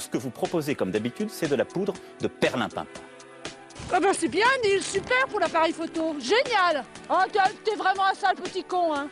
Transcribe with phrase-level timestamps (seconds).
[0.00, 2.86] ce que vous proposez, comme d'habitude, c'est de la poudre de perlimpinpin.
[3.92, 6.14] Ah ben c'est bien, Neil, super pour l'appareil photo.
[6.20, 7.22] Génial Oh,
[7.64, 9.08] t'es vraiment un sale petit con, hein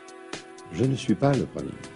[0.72, 1.90] Je ne suis pas le Premier ministre.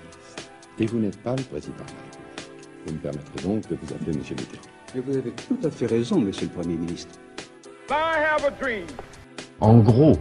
[0.79, 2.87] Et vous n'êtes pas le Président de la République.
[2.87, 4.63] Vous me permettrez donc de vous appeler Monsieur Mitterrand.
[4.95, 7.15] Et vous avez tout à fait raison, Monsieur le Premier ministre.
[9.61, 10.19] En gros,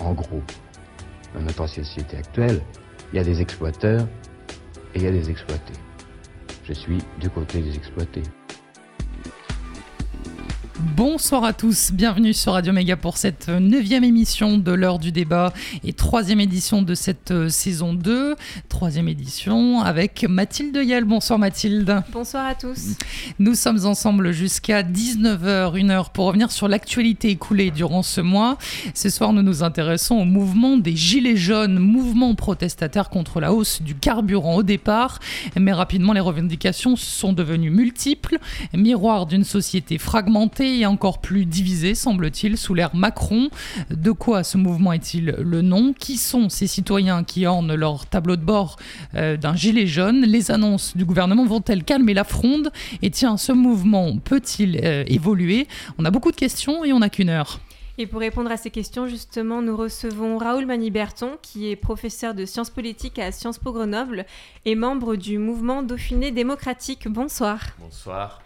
[0.00, 0.42] en gros,
[1.34, 2.62] dans notre société actuelle,
[3.12, 4.06] il y a des exploiteurs
[4.94, 5.74] et il y a des exploités.
[6.64, 8.22] Je suis du côté des exploités.
[10.82, 15.52] Bonsoir à tous, bienvenue sur Radio Méga pour cette neuvième émission de l'heure du débat
[15.84, 18.34] et troisième édition de cette euh, saison 2,
[18.68, 21.04] troisième édition avec Mathilde Yel.
[21.04, 22.02] Bonsoir Mathilde.
[22.12, 22.96] Bonsoir à tous.
[23.38, 28.58] Nous sommes ensemble jusqu'à 19h, une heure pour revenir sur l'actualité écoulée durant ce mois.
[28.92, 33.82] Ce soir, nous nous intéressons au mouvement des Gilets jaunes, mouvement protestataire contre la hausse
[33.82, 35.20] du carburant au départ,
[35.56, 38.38] mais rapidement les revendications sont devenues multiples,
[38.74, 43.48] miroir d'une société fragmentée et encore plus divisé, semble-t-il, sous l'ère Macron.
[43.90, 45.92] De quoi ce mouvement est-il le nom?
[45.92, 48.76] Qui sont ces citoyens qui ornent leur tableau de bord
[49.14, 50.22] euh, d'un gilet jaune?
[50.22, 52.70] Les annonces du gouvernement vont-elles calmer la fronde?
[53.02, 55.68] Et tiens, ce mouvement peut-il euh, évoluer?
[55.98, 57.60] On a beaucoup de questions et on n'a qu'une heure.
[57.98, 62.46] Et pour répondre à ces questions, justement, nous recevons Raoul Maniberton, qui est professeur de
[62.46, 64.24] sciences politiques à Sciences Po Grenoble
[64.64, 67.06] et membre du mouvement Dauphiné démocratique.
[67.06, 67.60] Bonsoir.
[67.78, 68.40] Bonsoir.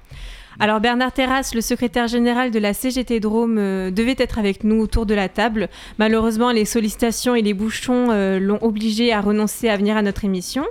[0.59, 4.81] Alors Bernard Terrasse, le secrétaire général de la CGT Drôme, euh, devait être avec nous
[4.81, 5.69] autour de la table.
[5.99, 10.25] Malheureusement, les sollicitations et les bouchons euh, l'ont obligé à renoncer à venir à notre
[10.25, 10.65] émission.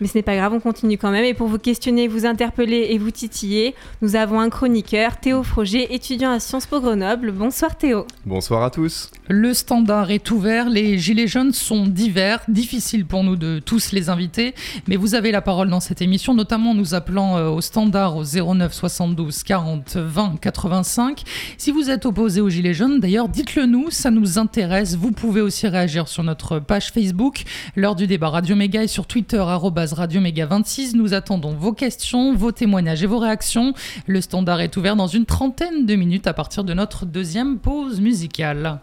[0.00, 1.24] Mais ce n'est pas grave, on continue quand même.
[1.24, 5.94] Et pour vous questionner, vous interpeller et vous titiller, nous avons un chroniqueur, Théo Froger,
[5.94, 7.30] étudiant à Sciences Po Grenoble.
[7.30, 8.06] Bonsoir Théo.
[8.24, 9.10] Bonsoir à tous.
[9.32, 14.08] Le standard est ouvert, les gilets jaunes sont divers, difficile pour nous de tous les
[14.08, 14.56] inviter,
[14.88, 18.24] mais vous avez la parole dans cette émission, notamment nous appelant euh, au standard au
[18.24, 21.22] 09 72 40 20 85.
[21.58, 24.96] Si vous êtes opposé aux gilets jaunes, d'ailleurs, dites-le nous, ça nous intéresse.
[24.96, 27.44] Vous pouvez aussi réagir sur notre page Facebook,
[27.76, 30.96] lors du débat Radio Méga et sur Twitter, Radio Méga 26.
[30.96, 33.74] Nous attendons vos questions, vos témoignages et vos réactions.
[34.08, 38.00] Le standard est ouvert dans une trentaine de minutes à partir de notre deuxième pause
[38.00, 38.80] musicale.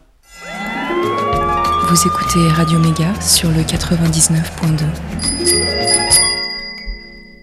[1.90, 4.84] Vous écoutez Radio Méga sur le 99.2.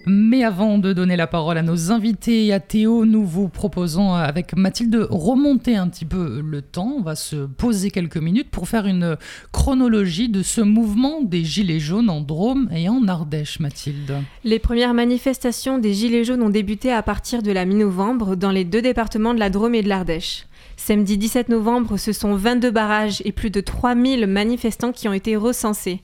[0.07, 4.13] Mais avant de donner la parole à nos invités et à Théo, nous vous proposons
[4.13, 6.97] avec Mathilde de remonter un petit peu le temps.
[6.99, 9.17] On va se poser quelques minutes pour faire une
[9.51, 14.21] chronologie de ce mouvement des Gilets jaunes en Drôme et en Ardèche, Mathilde.
[14.43, 18.63] Les premières manifestations des Gilets jaunes ont débuté à partir de la mi-novembre dans les
[18.63, 20.45] deux départements de la Drôme et de l'Ardèche.
[20.77, 25.35] Samedi 17 novembre, ce sont 22 barrages et plus de 3000 manifestants qui ont été
[25.35, 26.01] recensés.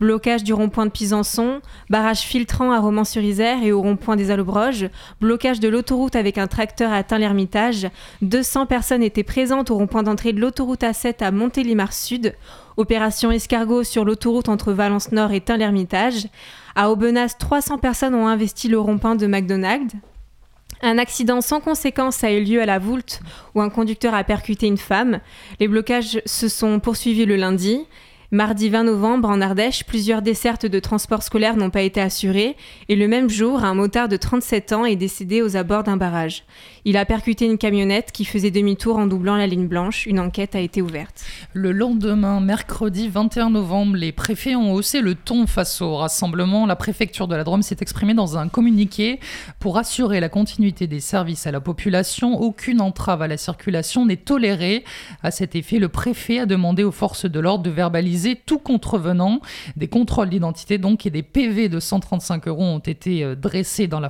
[0.00, 4.90] Blocage du rond-point de Pisançon, barrage filtrant à Romans-sur-Isère et au rond-point des Allobroges,
[5.20, 7.88] blocage de l'autoroute avec un tracteur à Tain-l'Hermitage,
[8.20, 12.34] 200 personnes étaient présentes au rond-point d'entrée de l'autoroute A7 à Montélimar Sud,
[12.76, 16.26] opération escargot sur l'autoroute entre Valence Nord et Tain-l'Hermitage,
[16.74, 19.94] à Aubenas, 300 personnes ont investi le rond-point de McDonald's,
[20.82, 23.20] un accident sans conséquence a eu lieu à la Voulte
[23.54, 25.20] où un conducteur a percuté une femme.
[25.60, 27.86] Les blocages se sont poursuivis le lundi.
[28.36, 32.54] Mardi 20 novembre, en Ardèche, plusieurs dessertes de transport scolaire n'ont pas été assurées
[32.90, 36.44] et le même jour, un motard de 37 ans est décédé aux abords d'un barrage.
[36.84, 40.04] Il a percuté une camionnette qui faisait demi-tour en doublant la ligne blanche.
[40.04, 41.24] Une enquête a été ouverte.
[41.54, 46.66] Le lendemain, mercredi 21 novembre, les préfets ont haussé le ton face au rassemblement.
[46.66, 49.18] La préfecture de la Drôme s'est exprimée dans un communiqué
[49.60, 52.38] pour assurer la continuité des services à la population.
[52.38, 54.84] Aucune entrave à la circulation n'est tolérée.
[55.22, 59.40] À cet effet, le préfet a demandé aux forces de l'ordre de verbaliser tout contrevenant.
[59.76, 64.00] Des contrôles d'identité donc et des PV de 135 euros ont été euh, dressés dans
[64.00, 64.08] la,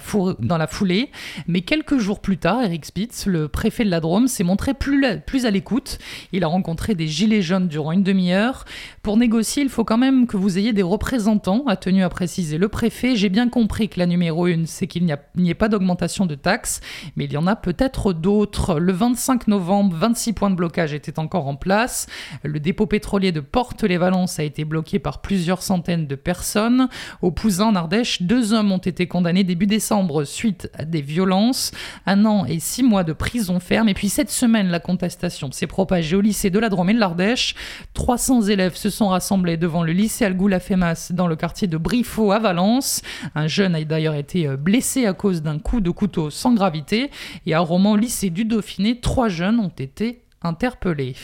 [0.66, 1.10] foulée.
[1.47, 5.05] Mais quelques jours plus tard, Eric Spitz, le préfet de la Drôme, s'est montré plus
[5.44, 5.99] à l'écoute.
[6.32, 8.65] Il a rencontré des gilets jaunes durant une demi-heure.
[9.06, 12.59] Pour négocier, il faut quand même que vous ayez des représentants, a tenu à préciser
[12.59, 13.15] le préfet.
[13.15, 16.81] J'ai bien compris que la numéro une, c'est qu'il n'y ait pas d'augmentation de taxes,
[17.14, 18.81] mais il y en a peut-être d'autres.
[18.81, 22.08] Le 25 novembre, 26 points de blocage étaient encore en place.
[22.43, 26.88] Le dépôt pétrolier de Porte-les-Valences a été bloqué par plusieurs centaines de personnes.
[27.23, 31.70] Au Pouzin, en Ardèche, deux hommes ont été condamnés début décembre suite à des violences.
[32.06, 33.88] Un an et six mois de prison ferme.
[33.88, 36.99] Et puis cette semaine, la contestation s'est propagée au lycée de la Drôme et de
[36.99, 37.55] l'Ardèche.
[37.94, 42.32] 300 élèves se sont rassemblés devant le lycée Algoula Femas dans le quartier de Briffaut
[42.32, 43.02] à Valence.
[43.34, 47.10] Un jeune a d'ailleurs été euh, blessé à cause d'un coup de couteau sans gravité.
[47.44, 51.14] Et à Romans, lycée du Dauphiné, trois jeunes ont été interpellés.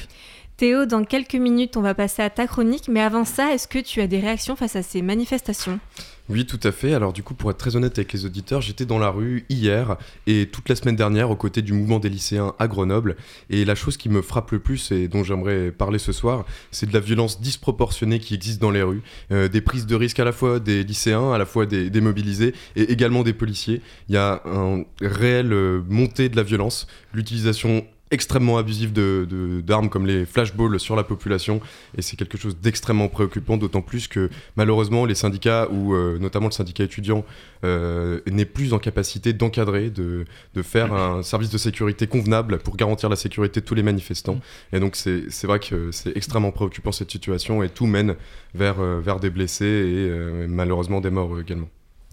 [0.62, 3.80] Théo, dans quelques minutes, on va passer à ta chronique, mais avant ça, est-ce que
[3.80, 5.80] tu as des réactions face à ces manifestations?
[6.28, 6.94] Oui, tout à fait.
[6.94, 9.96] Alors du coup, pour être très honnête avec les auditeurs, j'étais dans la rue hier
[10.28, 13.16] et toute la semaine dernière aux côtés du mouvement des lycéens à Grenoble.
[13.50, 16.88] Et la chose qui me frappe le plus et dont j'aimerais parler ce soir, c'est
[16.88, 19.02] de la violence disproportionnée qui existe dans les rues.
[19.32, 22.54] Euh, des prises de risques à la fois des lycéens, à la fois des, mobilisés
[22.76, 23.82] et également des policiers.
[24.08, 29.60] Il y a un réel euh, montée de la violence, l'utilisation extrêmement abusif d'armes de,
[29.62, 31.60] d'armes comme les flashballs sur la population.
[31.96, 36.46] Et c'est quelque chose d'extrêmement préoccupant d'autant plus que malheureusement les syndicats ou euh, notamment
[36.46, 37.24] le syndicat étudiant
[37.64, 42.76] euh, n'est plus en capacité d'encadrer de, de, faire un service de sécurité convenable pour
[42.76, 44.40] garantir la sécurité de tous les manifestants.
[44.72, 48.14] Et donc c'est vrai que c'est extrêmement préoccupant cette situation et tout mène
[48.54, 51.68] vers, euh, vers des blessés et malheureusement des morts également.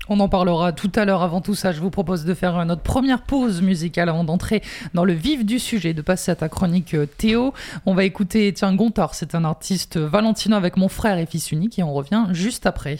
[0.10, 1.22] On en parlera tout à l'heure.
[1.22, 4.64] Avant tout ça, je vous propose de faire notre première pause musicale avant d'entrer
[4.96, 7.54] dans le vif du sujet, de passer à ta chronique euh, Théo.
[7.86, 11.78] On va écouter, tiens, Gontard, c'est un artiste valentino avec mon frère et fils unique
[11.78, 12.98] et on revient juste après.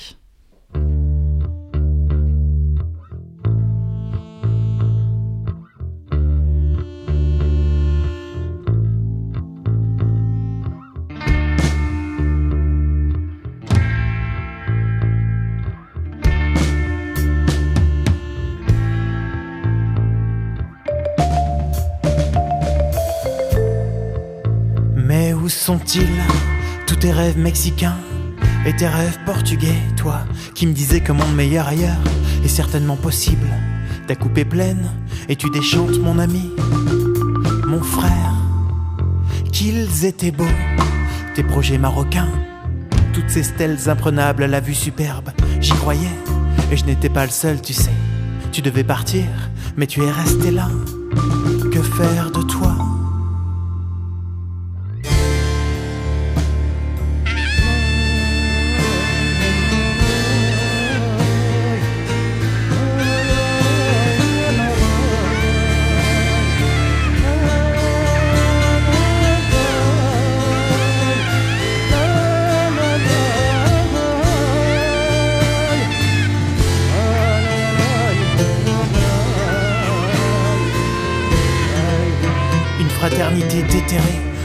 [25.50, 26.22] Où sont-ils
[26.86, 27.98] Tous tes rêves mexicains
[28.68, 30.20] et tes rêves portugais, toi
[30.54, 31.98] qui me disais que mon meilleur ailleurs
[32.46, 33.48] est certainement possible?
[34.06, 34.92] Ta coupe est pleine
[35.28, 36.52] et tu déchantes mon ami,
[37.66, 38.36] mon frère.
[39.52, 40.46] Qu'ils étaient beaux,
[41.34, 42.30] tes projets marocains,
[43.12, 45.32] toutes ces stèles imprenables à la vue superbe.
[45.60, 46.16] J'y croyais
[46.72, 47.90] et je n'étais pas le seul, tu sais.
[48.52, 49.26] Tu devais partir,
[49.78, 50.70] mais tu es resté là.
[51.72, 52.79] Que faire de toi?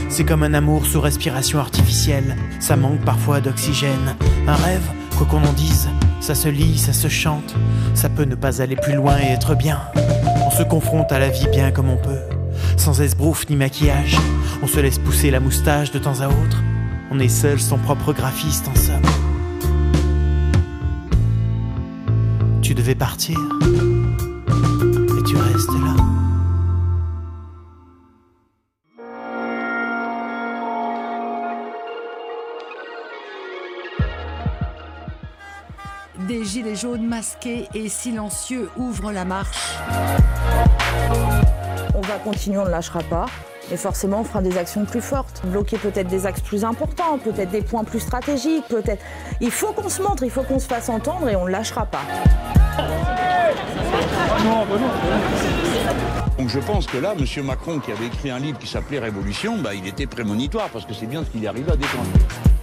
[0.08, 2.36] C'est comme un amour sous respiration artificielle.
[2.60, 4.14] Ça manque parfois d'oxygène.
[4.46, 4.88] Un rêve,
[5.18, 5.88] quoi qu'on en dise,
[6.20, 7.54] ça se lit, ça se chante.
[7.94, 9.80] Ça peut ne pas aller plus loin et être bien.
[10.46, 12.20] On se confronte à la vie bien comme on peut.
[12.76, 14.16] Sans esbrouf ni maquillage.
[14.62, 16.62] On se laisse pousser la moustache de temps à autre.
[17.10, 19.02] On est seul, son propre graphiste en somme.
[22.62, 23.38] Tu devais partir.
[25.18, 26.03] Et tu restes là.
[36.74, 39.76] Gilets jaunes masqués et silencieux ouvrent la marche.
[41.94, 43.26] On va continuer, on ne lâchera pas.
[43.72, 45.42] Et forcément, on fera des actions plus fortes.
[45.46, 49.02] Bloquer peut-être des axes plus importants, peut-être des points plus stratégiques, peut-être.
[49.40, 51.86] Il faut qu'on se montre, il faut qu'on se fasse entendre et on ne lâchera
[51.86, 52.02] pas.
[56.38, 57.44] Donc je pense que là, M.
[57.44, 60.92] Macron, qui avait écrit un livre qui s'appelait Révolution, bah, il était prémonitoire, parce que
[60.92, 62.53] c'est bien ce qu'il est arrivé à déclencher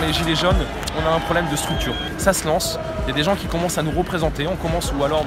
[0.00, 0.64] les Gilets jaunes,
[0.96, 1.94] on a un problème de structure.
[2.18, 4.92] Ça se lance, il y a des gens qui commencent à nous représenter, on commence
[4.92, 5.24] ou alors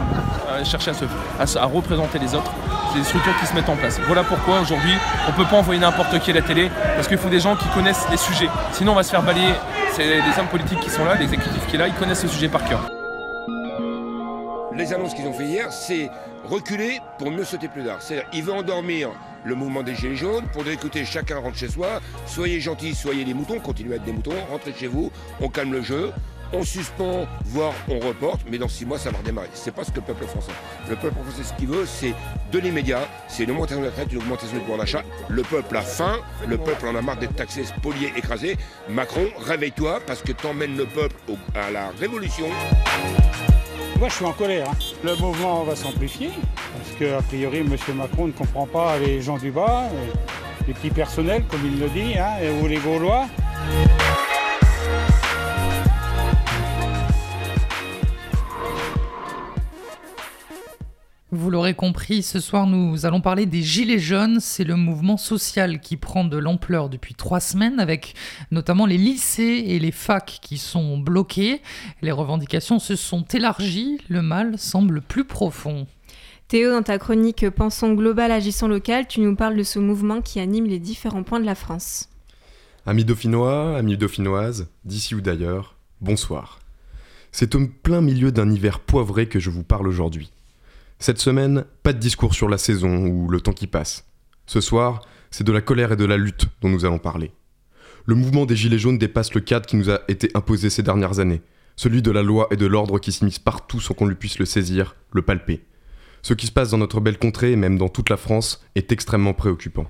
[0.49, 0.91] à chercher
[1.39, 2.51] à, représenter les autres.
[2.91, 3.99] C'est des structures qui se mettent en place.
[4.07, 4.93] Voilà pourquoi aujourd'hui,
[5.27, 7.55] on ne peut pas envoyer n'importe qui à la télé, parce qu'il faut des gens
[7.55, 8.49] qui connaissent les sujets.
[8.71, 9.53] Sinon, on va se faire balayer.
[9.93, 12.47] C'est les hommes politiques qui sont là, l'exécutif qui est là, ils connaissent le sujet
[12.47, 12.89] par cœur.
[14.75, 16.09] Les annonces qu'ils ont fait hier, c'est
[16.45, 17.97] reculer pour mieux sauter plus tard.
[17.99, 19.09] C'est-à-dire, ils veulent endormir
[19.43, 23.25] le mouvement des Gilets jaunes pour dire écoutez, chacun rentre chez soi, soyez gentils, soyez
[23.25, 26.11] des moutons, continuez à être des moutons, rentrez chez vous, on calme le jeu,
[26.51, 29.49] on suspend, voire on reporte, mais dans six mois, ça va redémarrer.
[29.53, 30.51] C'est pas ce que le peuple français.
[30.89, 32.15] Le peuple français, ce qu'il veut, c'est
[32.51, 35.03] de l'immédiat, c'est une augmentation de la traite, une augmentation du pouvoir d'achat.
[35.29, 36.17] Le peuple a faim,
[36.47, 38.57] le peuple en a marre d'être taxé, spolié, écrasé.
[38.89, 41.15] Macron, réveille-toi, parce que t'emmènes le peuple
[41.53, 42.47] à la révolution.
[43.99, 44.69] Moi, je suis en colère.
[44.69, 44.77] Hein.
[45.03, 46.31] Le mouvement va s'amplifier
[46.99, 47.75] qu'a priori, M.
[47.95, 49.89] Macron ne comprend pas les gens du bas,
[50.67, 53.27] les petits personnels, comme il le dit, hein, ou les Gaulois.
[61.31, 64.39] Vous l'aurez compris, ce soir nous allons parler des Gilets jaunes.
[64.41, 68.15] C'est le mouvement social qui prend de l'ampleur depuis trois semaines avec
[68.51, 71.61] notamment les lycées et les facs qui sont bloqués.
[72.01, 75.87] Les revendications se sont élargies, le mal semble plus profond.
[76.49, 80.39] Théo, dans ta chronique Pensons global, agissons local, tu nous parles de ce mouvement qui
[80.39, 82.09] anime les différents points de la France.
[82.87, 86.57] Amis dauphinois, amis dauphinoises, d'ici ou d'ailleurs, bonsoir.
[87.31, 90.31] C'est au plein milieu d'un hiver poivré que je vous parle aujourd'hui.
[90.97, 94.07] Cette semaine, pas de discours sur la saison ou le temps qui passe.
[94.47, 97.31] Ce soir, c'est de la colère et de la lutte dont nous allons parler.
[98.07, 101.19] Le mouvement des Gilets jaunes dépasse le cadre qui nous a été imposé ces dernières
[101.19, 101.43] années,
[101.75, 104.45] celui de la loi et de l'ordre qui s'immiscent partout sans qu'on lui puisse le
[104.45, 105.63] saisir, le palper.
[106.21, 108.91] Ce qui se passe dans notre belle contrée et même dans toute la France est
[108.91, 109.87] extrêmement préoccupant.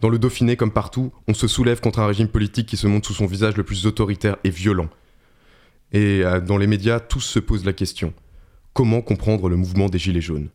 [0.00, 3.08] Dans le Dauphiné comme partout, on se soulève contre un régime politique qui se montre
[3.08, 4.88] sous son visage le plus autoritaire et violent.
[5.92, 8.12] Et euh, dans les médias, tous se posent la question.
[8.74, 10.50] Comment comprendre le mouvement des Gilets jaunes?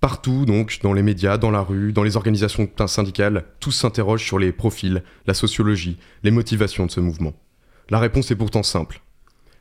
[0.00, 4.38] Partout, donc, dans les médias, dans la rue, dans les organisations syndicales, tous s'interrogent sur
[4.38, 7.32] les profils, la sociologie, les motivations de ce mouvement.
[7.90, 9.00] La réponse est pourtant simple.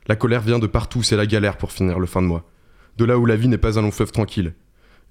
[0.07, 2.43] La colère vient de partout, c'est la galère pour finir le fin de mois.
[2.97, 4.53] De là où la vie n'est pas un long fleuve tranquille.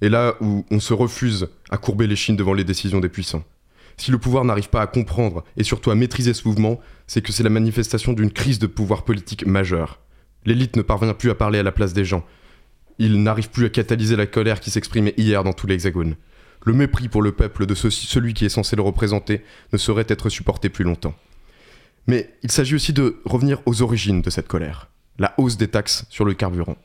[0.00, 3.45] Et là où on se refuse à courber les chines devant les décisions des puissants.
[3.97, 7.33] Si le pouvoir n'arrive pas à comprendre et surtout à maîtriser ce mouvement, c'est que
[7.33, 10.00] c'est la manifestation d'une crise de pouvoir politique majeure.
[10.45, 12.25] L'élite ne parvient plus à parler à la place des gens,
[12.99, 16.16] il n'arrive plus à catalyser la colère qui s'exprimait hier dans tout l'Hexagone.
[16.64, 20.28] Le mépris pour le peuple de celui qui est censé le représenter ne saurait être
[20.28, 21.14] supporté plus longtemps.
[22.07, 24.88] Mais il s'agit aussi de revenir aux origines de cette colère,
[25.19, 26.76] la hausse des taxes sur le carburant.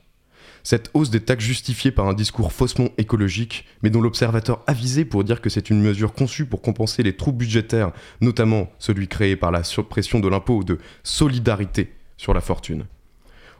[0.63, 5.23] Cette hausse des taxes justifiée par un discours faussement écologique, mais dont l'observateur avisé pour
[5.23, 7.91] dire que c'est une mesure conçue pour compenser les trous budgétaires,
[8.21, 12.85] notamment celui créé par la suppression de l'impôt de solidarité sur la fortune.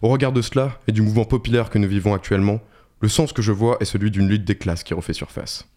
[0.02, 2.60] Au regard de cela et du mouvement populaire que nous vivons actuellement,
[3.02, 5.68] le sens que je vois est celui d'une lutte des classes qui refait surface.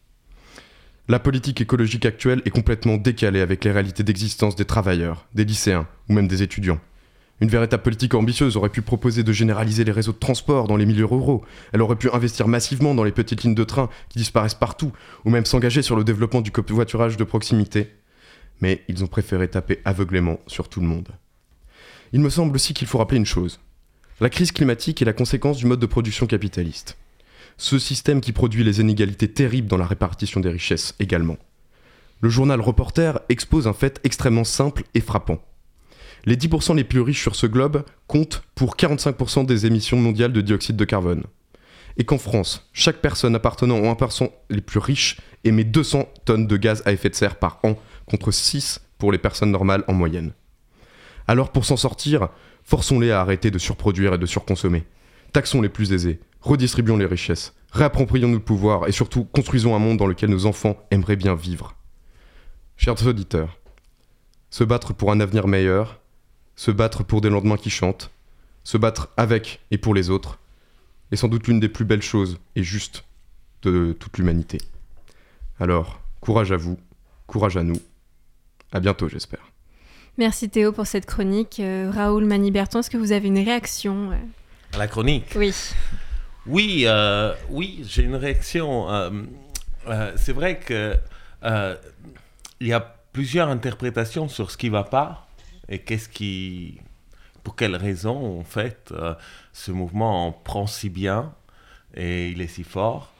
[1.08, 5.86] La politique écologique actuelle est complètement décalée avec les réalités d'existence des travailleurs, des lycéens
[6.08, 6.80] ou même des étudiants.
[7.40, 10.86] Une véritable politique ambitieuse aurait pu proposer de généraliser les réseaux de transport dans les
[10.86, 14.54] milieux ruraux, elle aurait pu investir massivement dans les petites lignes de train qui disparaissent
[14.54, 14.92] partout,
[15.24, 17.92] ou même s'engager sur le développement du covoiturage de proximité.
[18.60, 21.08] Mais ils ont préféré taper aveuglément sur tout le monde.
[22.12, 23.58] Il me semble aussi qu'il faut rappeler une chose.
[24.20, 26.96] La crise climatique est la conséquence du mode de production capitaliste.
[27.56, 31.36] Ce système qui produit les inégalités terribles dans la répartition des richesses également.
[32.20, 35.40] Le journal Reporter expose un fait extrêmement simple et frappant.
[36.24, 40.40] Les 10% les plus riches sur ce globe comptent pour 45% des émissions mondiales de
[40.40, 41.24] dioxyde de carbone.
[41.96, 46.56] Et qu'en France, chaque personne appartenant aux 1% les plus riches émet 200 tonnes de
[46.56, 47.76] gaz à effet de serre par an,
[48.06, 50.32] contre 6 pour les personnes normales en moyenne.
[51.26, 52.28] Alors pour s'en sortir,
[52.64, 54.84] Forçons-les à arrêter de surproduire et de surconsommer.
[55.32, 59.98] Taxons les plus aisés, redistribuons les richesses, réapproprions-nous le pouvoir et surtout construisons un monde
[59.98, 61.76] dans lequel nos enfants aimeraient bien vivre.
[62.76, 63.58] Chers auditeurs,
[64.48, 66.00] se battre pour un avenir meilleur,
[66.56, 68.10] se battre pour des lendemains qui chantent,
[68.62, 70.38] se battre avec et pour les autres,
[71.12, 73.04] est sans doute l'une des plus belles choses et justes
[73.62, 74.58] de toute l'humanité.
[75.60, 76.78] Alors, courage à vous,
[77.26, 77.80] courage à nous.
[78.72, 79.52] À bientôt, j'espère.
[80.18, 81.60] Merci Théo pour cette chronique.
[81.60, 84.16] Euh, Raoul Maniberton, est-ce que vous avez une réaction euh
[84.72, 85.32] À la chronique?
[85.36, 85.54] Oui.
[86.46, 88.86] Oui, euh, oui j'ai une réaction.
[90.16, 90.96] c'est vrai que
[92.60, 92.80] il y a
[93.12, 95.23] plusieurs interprétations sur ce qui ne va pas
[95.68, 96.80] et qu'est-ce qui,
[97.42, 98.92] pour quelles raisons en fait
[99.52, 101.32] ce mouvement prend si bien
[101.94, 103.12] et il est si fort?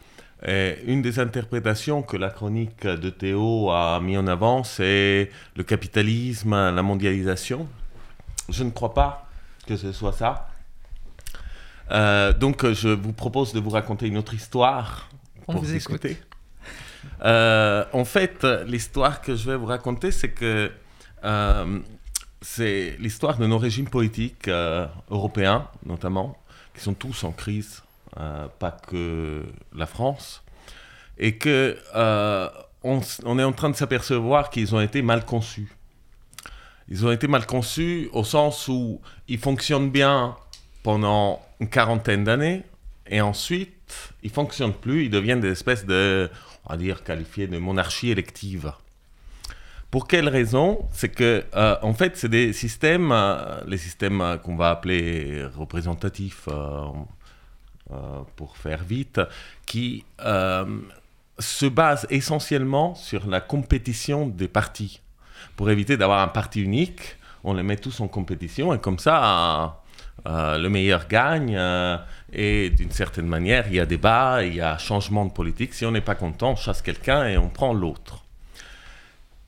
[0.47, 6.51] Une des interprétations que la chronique de Théo a mis en avant, c'est le capitalisme,
[6.51, 7.67] la mondialisation.
[8.51, 9.27] Je ne crois pas
[9.67, 10.49] que ce soit ça.
[11.91, 15.09] Euh, donc, je vous propose de vous raconter une autre histoire.
[15.47, 16.19] pour vous écouter.
[17.23, 20.71] Euh, en fait, l'histoire que je vais vous raconter, c'est que
[21.25, 21.79] euh,
[22.45, 24.49] c'est l'histoire de nos régimes politiques
[25.11, 26.37] européens, notamment,
[26.75, 27.83] qui sont tous en crise
[28.21, 30.45] euh, pas que la France,
[31.19, 32.49] et que euh,
[32.85, 33.01] on,
[33.41, 35.75] est en train de s'apercevoir qu'ils ont été mal conçus.
[36.89, 40.37] Ils ont été mal conçus au sens où ils fonctionnent bien
[40.85, 42.63] pendant une quarantaine d'années,
[43.09, 46.31] et ensuite ils fonctionnent plus, ils deviennent des espèces de,
[46.67, 48.75] on va dire, qualifiés de monarchie élective.
[49.95, 50.89] Pour quelle raison?
[50.91, 53.15] C'est que, euh, en fait, c'est des systèmes,
[53.65, 56.49] les systèmes qu'on va appeler représentatifs,
[57.93, 59.21] euh, pour faire vite,
[59.67, 60.65] qui euh,
[61.39, 65.01] se base essentiellement sur la compétition des partis.
[65.55, 69.83] Pour éviter d'avoir un parti unique, on les met tous en compétition et comme ça,
[70.27, 71.57] euh, le meilleur gagne.
[72.33, 75.73] et d'une certaine manière, il y a débat, il y a changement de politique.
[75.73, 78.24] Si on n'est pas content, on chasse quelqu'un et on prend l'autre.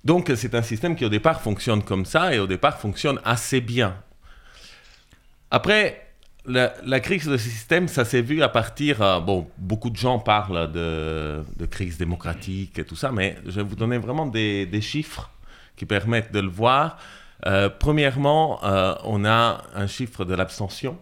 [0.06, 3.60] Donc c'est un système qui au départ fonctionne comme ça et au départ fonctionne assez
[3.60, 3.96] bien.
[5.50, 6.06] Après,
[6.44, 9.02] la, crise de ce système, ça s'est vu à partir.
[9.02, 13.64] Euh, bon, beaucoup de gens parlent de, crise démocratique et tout ça, mais je vais
[13.64, 15.28] vous donner vraiment des, chiffres
[15.74, 16.98] qui permettent de le voir.
[17.46, 20.96] Euh, premièrement, euh, on a un chiffre de l'abstention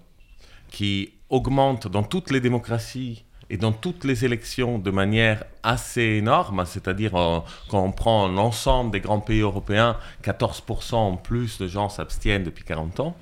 [0.70, 6.64] qui augmente dans toutes les démocraties et dans toutes les élections de manière assez énorme,
[6.66, 11.88] c'est-à-dire euh, quand on prend l'ensemble des grands pays européens, 14% en plus de gens
[11.88, 13.16] s'abstiennent depuis 40 ans.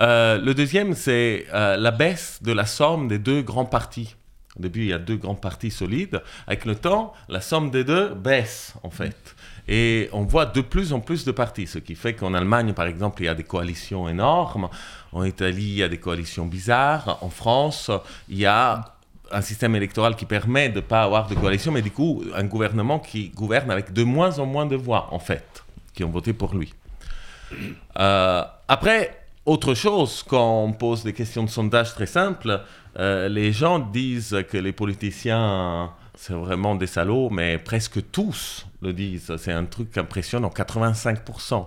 [0.00, 4.14] Euh, le deuxième, c'est euh, la baisse de la somme des deux grands partis.
[4.58, 6.22] Au début, il y a deux grands partis solides.
[6.46, 9.36] Avec le temps, la somme des deux baisse, en fait.
[9.68, 12.86] Et on voit de plus en plus de partis, ce qui fait qu'en Allemagne, par
[12.86, 14.68] exemple, il y a des coalitions énormes.
[15.12, 17.18] En Italie, il y a des coalitions bizarres.
[17.22, 17.90] En France,
[18.28, 18.97] il y a
[19.30, 22.44] un système électoral qui permet de ne pas avoir de coalition, mais du coup, un
[22.44, 26.32] gouvernement qui gouverne avec de moins en moins de voix, en fait, qui ont voté
[26.32, 26.72] pour lui.
[27.98, 32.60] Euh, après, autre chose, quand on pose des questions de sondage très simples,
[32.98, 38.92] euh, les gens disent que les politiciens, c'est vraiment des salauds, mais presque tous le
[38.92, 39.34] disent.
[39.38, 41.66] C'est un truc impressionnant, 85%.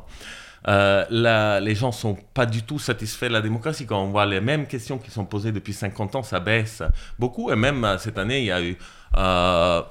[0.67, 3.85] Euh, les gens sont pas du tout satisfaits de la démocratie.
[3.85, 6.83] Quand on voit les mêmes questions qui sont posées depuis 50 ans, ça baisse
[7.17, 7.51] beaucoup.
[7.51, 8.77] Et même euh, cette année, il y a eu
[9.17, 9.81] euh,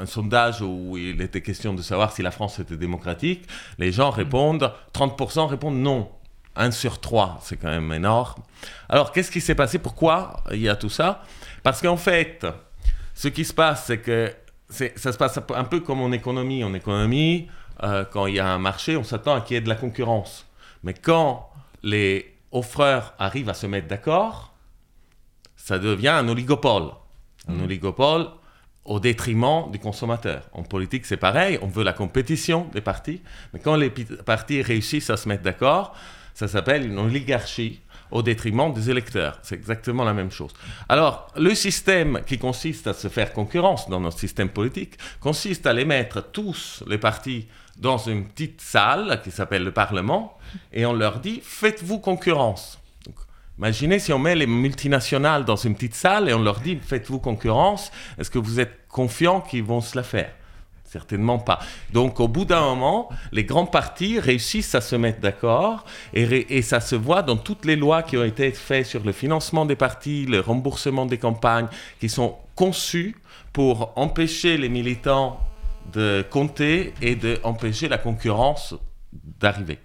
[0.00, 3.46] un sondage où il était question de savoir si la France était démocratique.
[3.78, 6.10] Les gens répondent, 30% répondent non.
[6.56, 8.42] 1 sur 3, c'est quand même énorme.
[8.88, 9.78] Alors, qu'est-ce qui s'est passé?
[9.78, 11.22] Pourquoi il y a tout ça?
[11.62, 12.44] Parce qu'en fait,
[13.14, 14.32] ce qui se passe, c'est que
[14.68, 16.64] ça se passe un peu comme en économie.
[16.64, 17.48] En économie,
[17.82, 19.74] euh, quand il y a un marché, on s'attend à qu'il y ait de la
[19.74, 20.46] concurrence.
[20.82, 21.50] Mais quand
[21.82, 24.54] les offreurs arrivent à se mettre d'accord,
[25.56, 26.90] ça devient un oligopole.
[27.48, 27.62] Un mmh.
[27.62, 28.28] oligopole
[28.84, 30.48] au détriment du consommateur.
[30.52, 33.20] En politique, c'est pareil, on veut la compétition des partis,
[33.52, 35.94] mais quand les partis réussissent à se mettre d'accord,
[36.34, 37.80] ça s'appelle une oligarchie
[38.10, 39.38] au détriment des électeurs.
[39.42, 40.52] C'est exactement la même chose.
[40.88, 45.74] Alors, le système qui consiste à se faire concurrence dans notre système politique consiste à
[45.74, 47.46] les mettre tous, les partis,
[47.78, 50.36] dans une petite salle qui s'appelle le Parlement,
[50.72, 52.78] et on leur dit, faites-vous concurrence.
[53.58, 57.18] imaginez si on met les multinationales dans une petite salle et on leur dit, faites-vous
[57.18, 60.32] concurrence, est-ce que vous êtes confiants qu'ils vont se la faire?
[60.84, 61.58] Certainement pas.
[61.92, 66.62] Donc au bout d'un moment, les grands partis réussissent à se mettre d'accord et, et,
[66.62, 69.76] ça se voit dans toutes les lois qui ont été faites sur le financement des
[69.76, 71.68] partis, le remboursement des campagnes,
[72.00, 73.16] qui sont conçues
[73.52, 75.38] pour empêcher les militants
[75.92, 78.74] de compter et d'empêcher la concurrence
[79.40, 79.78] d'arriver.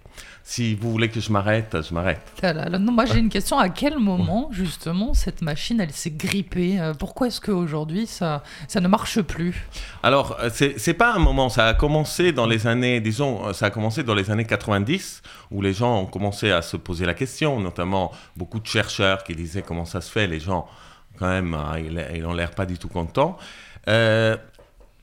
[0.46, 2.20] Si vous voulez que je m'arrête, je m'arrête.
[2.42, 3.58] Non, moi j'ai une question.
[3.58, 6.78] À quel moment, justement, cette machine, elle s'est grippée?
[6.78, 9.66] Euh, Pourquoi est-ce qu'aujourd'hui, ça, ça ne marche plus?
[10.02, 11.48] Alors, euh, c'est pas un moment.
[11.48, 15.22] Ça a commencé dans les années, disons, euh, ça a commencé dans les années 90,
[15.50, 19.34] où les gens ont commencé à se poser la question, notamment beaucoup de chercheurs qui
[19.34, 20.26] disaient comment ça se fait.
[20.26, 20.68] Les gens,
[21.18, 21.56] quand même,
[22.14, 23.38] ils n'ont l'air pas du tout contents.
[23.88, 24.36] Euh,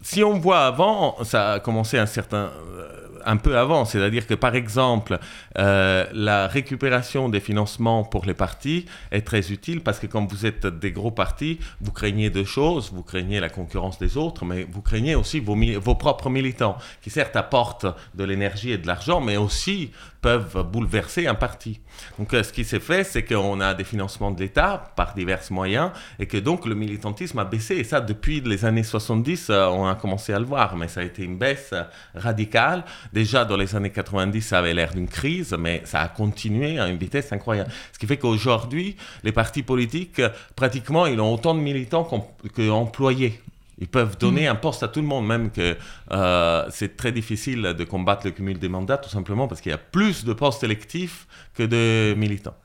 [0.01, 4.33] si on voit avant, ça a commencé un certain, euh, un peu avant, c'est-à-dire que
[4.33, 5.19] par exemple,
[5.57, 10.45] euh, la récupération des financements pour les partis est très utile parce que quand vous
[10.45, 14.63] êtes des gros partis, vous craignez deux choses, vous craignez la concurrence des autres, mais
[14.69, 19.21] vous craignez aussi vos, vos propres militants qui certes apportent de l'énergie et de l'argent,
[19.21, 21.81] mais aussi peuvent bouleverser un parti.
[22.19, 25.41] Donc euh, ce qui s'est fait, c'est qu'on a des financements de l'État par divers
[25.49, 27.75] moyens et que donc le militantisme a baissé.
[27.75, 31.01] Et ça, depuis les années 70, euh, on a commencé à le voir, mais ça
[31.01, 31.73] a été une baisse
[32.13, 32.83] radicale.
[33.11, 36.87] Déjà dans les années 90, ça avait l'air d'une crise, mais ça a continué à
[36.87, 37.71] une vitesse incroyable.
[37.91, 40.21] Ce qui fait qu'aujourd'hui, les partis politiques,
[40.55, 42.07] pratiquement, ils ont autant de militants
[42.55, 43.41] qu'employés.
[43.81, 44.51] Ils peuvent donner mm.
[44.51, 45.75] un poste à tout le monde, même que
[46.11, 49.75] euh, c'est très difficile de combattre le cumul des mandats, tout simplement parce qu'il y
[49.75, 52.55] a plus de postes électifs que de militants.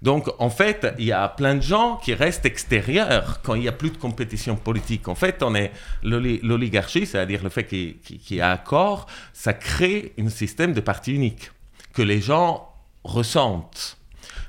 [0.00, 3.68] Donc, en fait, il y a plein de gens qui restent extérieurs quand il n'y
[3.68, 5.08] a plus de compétition politique.
[5.08, 5.72] En fait, on est
[6.02, 7.98] l'oligarchie, c'est-à-dire le fait qu'il
[8.30, 11.50] y a accord, ça crée un système de parti unique
[11.92, 12.66] que les gens
[13.04, 13.98] ressentent.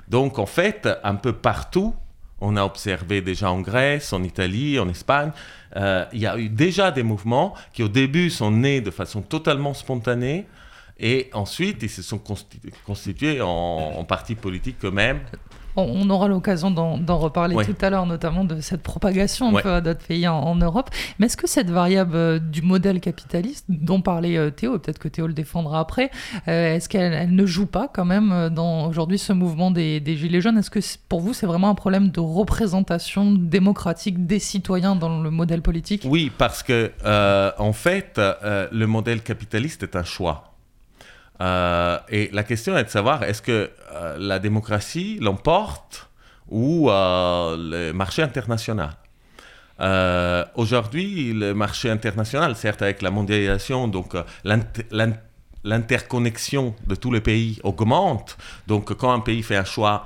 [0.08, 1.96] Donc, en fait, un peu partout,
[2.42, 5.32] on a observé déjà en Grèce, en Italie, en Espagne,
[5.78, 9.22] euh, il y a eu déjà des mouvements qui au début sont nés de façon
[9.22, 10.46] totalement spontanée
[11.00, 12.22] et ensuite ils se sont
[12.86, 15.22] constitués en, en partis politiques eux-mêmes
[15.76, 20.28] on aura l'occasion d'en reparler tout à l'heure, notamment de cette propagation à d'autres pays
[20.28, 20.90] en, Europe.
[21.18, 25.08] Mais est-ce que cette variable euh, du modèle capitaliste dont parlait euh, Théo, peut-être que
[25.08, 26.12] Théo le défendra après,
[26.48, 30.58] euh, est-ce qu'elle ne joue pas quand même dans aujourd'hui ce mouvement des, Gilets jaunes?
[30.58, 35.32] Est-ce que pour vous c'est vraiment un problème de représentation démocratique des citoyens dans le
[35.32, 36.04] modèle politique?
[36.06, 36.92] Oui, parce que
[37.58, 38.20] en fait,
[38.72, 40.52] le modèle capitaliste est un choix.
[41.42, 46.10] Euh, et la question est de savoir est-ce que euh, la démocratie l'emporte
[46.50, 48.96] ou euh, le marché international
[49.80, 54.16] Euh, aujourd'hui, le marché international, certes avec la mondialisation, donc
[55.64, 58.38] l'interconnexion de tous les pays augmente.
[58.68, 60.06] Donc, quand un pays fait un choix,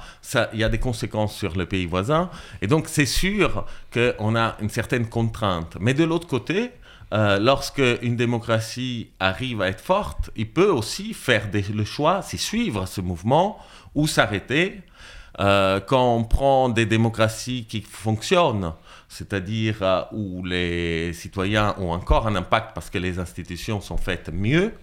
[0.53, 2.29] il y a des conséquences sur le pays voisin.
[2.61, 5.75] Et donc, c'est sûr qu'on a une certaine contrainte.
[5.81, 6.71] Mais de l'autre côté,
[7.11, 12.85] lorsque une démocratie arrive à être forte, il peut aussi faire le choix, c'est suivre
[12.85, 13.59] ce mouvement
[13.95, 14.81] ou s'arrêter.
[15.39, 18.71] Euh, quand on prend des démocraties qui fonctionnent,
[19.09, 24.29] c'est-à-dire euh, où les citoyens ont encore un impact parce que les institutions sont faites
[24.31, 24.73] mieux,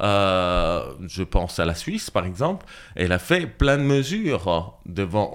[0.00, 2.66] euh, je pense à la Suisse, par exemple.
[2.96, 5.30] Elle a fait plein de mesures devant.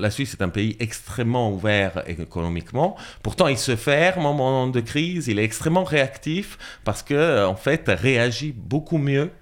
[0.00, 2.96] la Suisse est un pays extrêmement ouvert économiquement.
[3.22, 5.26] Pourtant, il se ferme en moment de crise.
[5.28, 9.32] Il est extrêmement réactif parce que, en fait, réagit beaucoup mieux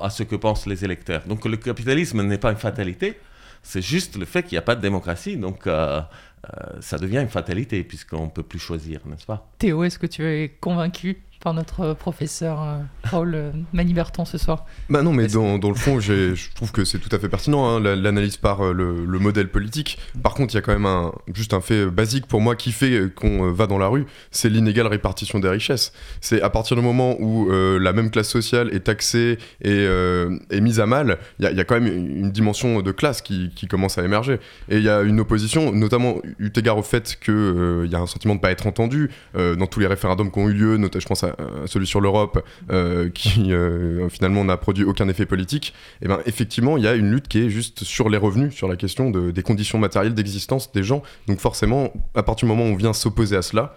[0.00, 1.22] à ce que pensent les électeurs.
[1.26, 3.18] Donc, le capitalisme n'est pas une fatalité.
[3.62, 5.36] C'est juste le fait qu'il n'y a pas de démocratie.
[5.36, 9.48] Donc, euh, euh, ça devient une fatalité puisqu'on ne peut plus choisir, n'est-ce pas?
[9.58, 11.22] Théo, est-ce que tu es convaincu?
[11.40, 12.76] Par notre professeur euh,
[13.10, 14.66] Paul euh, Maniberton ce soir.
[14.90, 17.66] Bah non, mais dans, dans, le fond, je trouve que c'est tout à fait pertinent,
[17.66, 19.98] hein, l'analyse par euh, le, le, modèle politique.
[20.22, 22.72] Par contre, il y a quand même un, juste un fait basique pour moi qui
[22.72, 25.92] fait qu'on va dans la rue, c'est l'inégale répartition des richesses.
[26.20, 30.80] C'est à partir du moment où la même classe sociale est taxée et est mise
[30.80, 33.98] à mal, il y, y, a quand même une dimension de classe qui, qui commence
[33.98, 34.40] à émerger.
[34.68, 38.00] Et il y a une opposition, notamment eu égard au fait qu'il il y a
[38.00, 40.76] un sentiment de ne pas être entendu dans tous les référendums qui ont eu lieu,
[40.76, 41.29] notamment, je pense à euh,
[41.66, 46.20] celui sur l'Europe, euh, qui euh, finalement n'a produit aucun effet politique, et eh ben
[46.26, 49.10] effectivement, il y a une lutte qui est juste sur les revenus, sur la question
[49.10, 51.02] de, des conditions matérielles d'existence des gens.
[51.26, 53.76] Donc forcément, à partir du moment où on vient s'opposer à cela,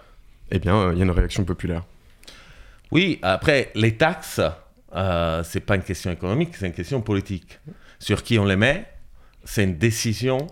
[0.50, 1.82] eh bien, il y a une réaction populaire.
[2.90, 4.40] Oui, après, les taxes,
[4.94, 7.58] euh, c'est pas une question économique, c'est une question politique.
[7.98, 8.86] Sur qui on les met,
[9.44, 10.46] c'est une décision.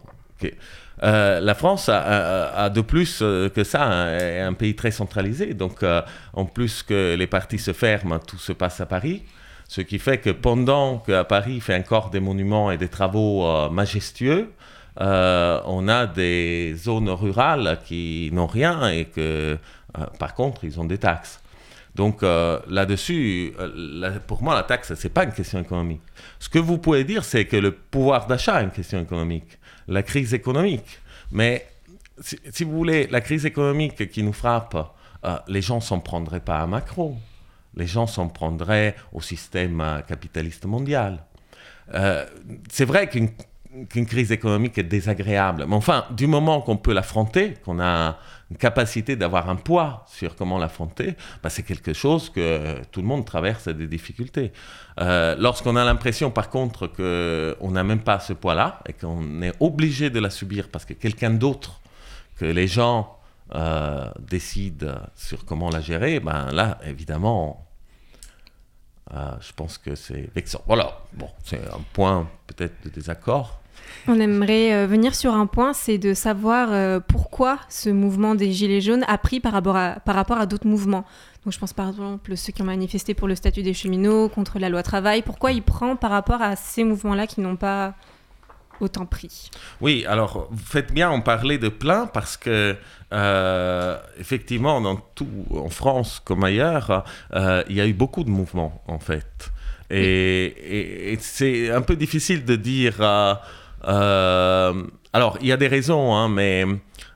[1.03, 5.55] Euh, la France a, de plus euh, que ça un, un, pays très centralisé.
[5.55, 6.01] Donc, euh,
[6.33, 9.25] en plus que les partis se ferment, tout se passe à Paris.
[9.67, 14.53] Ce qui fait que pendant qu'à Paris fait encore des monuments et des travaux majestueux,
[14.99, 19.57] on a des zones rurales qui n'ont rien et que,
[20.19, 21.41] par contre, ils ont des taxes.
[21.95, 23.55] Donc là-dessus,
[24.27, 26.03] pour moi, la taxe, ce n'est pas une question économique.
[26.39, 30.03] Ce que vous pouvez dire, c'est que le pouvoir d'achat est une question économique la
[30.03, 31.01] crise économique.
[31.31, 31.67] Mais
[32.21, 34.77] si, vous voulez, la crise économique qui nous frappe,
[35.25, 37.17] euh, les gens s'en prendraient pas à Macron.
[37.75, 41.25] Les gens s'en prendraient au système euh, capitaliste mondial.
[41.95, 42.27] Euh,
[42.71, 45.65] c'est vrai qu'une crise économique est désagréable.
[45.67, 48.19] Mais enfin, du moment qu'on peut l'affronter, qu'on a
[48.53, 53.07] une capacité d'avoir un poids sur comment l'affronter, bah, c'est quelque chose que tout le
[53.07, 54.53] monde traverse des difficultés.
[55.01, 59.55] Euh, lorsqu'on a l'impression, par contre, qu'on n'a même pas ce poids-là et qu'on est
[59.61, 61.81] obligé de la subir parce que quelqu'un d'autre,
[62.37, 63.19] que les gens
[63.55, 67.67] euh, décident sur comment la gérer, ben là, évidemment,
[69.15, 70.63] euh, je pense que c'est vexant.
[70.67, 73.62] Voilà, bon, c'est un point peut-être de désaccord.
[74.09, 78.53] On aimerait euh, venir sur un point, c'est de savoir euh, pourquoi ce mouvement des
[78.53, 81.05] Gilets jaunes a pris par rapport à, par rapport à d'autres mouvements.
[81.45, 84.59] Donc je pense par exemple ceux qui ont manifesté pour le statut des cheminots, contre
[84.59, 85.23] la loi travail.
[85.23, 87.95] Pourquoi il prend par rapport à ces mouvements-là qui n'ont pas
[88.81, 89.51] autant pris?
[89.81, 92.77] Oui, alors vous faites bien en parler de plein parce que
[93.13, 98.83] euh, effectivement, dans tout, en France comme ailleurs, il y a eu beaucoup de mouvements
[98.89, 99.53] en fait.
[99.91, 102.97] Et, et c'est un peu difficile de dire
[103.85, 106.65] alors, il y a des raisons, hein, mais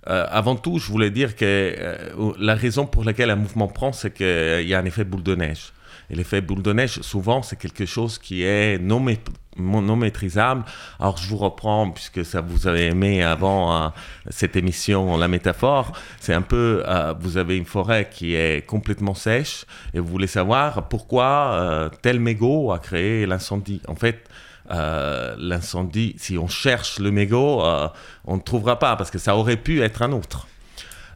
[0.09, 3.92] euh, avant tout, je voulais dire que euh, la raison pour laquelle un mouvement prend,
[3.92, 5.72] c'est qu'il y a un effet boule de neige.
[6.11, 10.64] Et l'effet boule de neige, souvent, c'est quelque chose qui est non, maîtrisable.
[11.00, 13.92] Alors, je vous reprends, puisque ça vous avez aimé avant
[14.29, 15.90] cette émission, la métaphore.
[16.20, 16.85] C'est un peu,
[17.18, 22.70] vous avez une forêt qui est complètement sèche et vous voulez savoir pourquoi tel mégot
[22.70, 23.83] a créé l'incendie.
[23.88, 27.88] En fait, euh, l'incendie, si on cherche le mégot, euh,
[28.24, 30.46] on ne trouvera pas parce que ça aurait pu être un autre.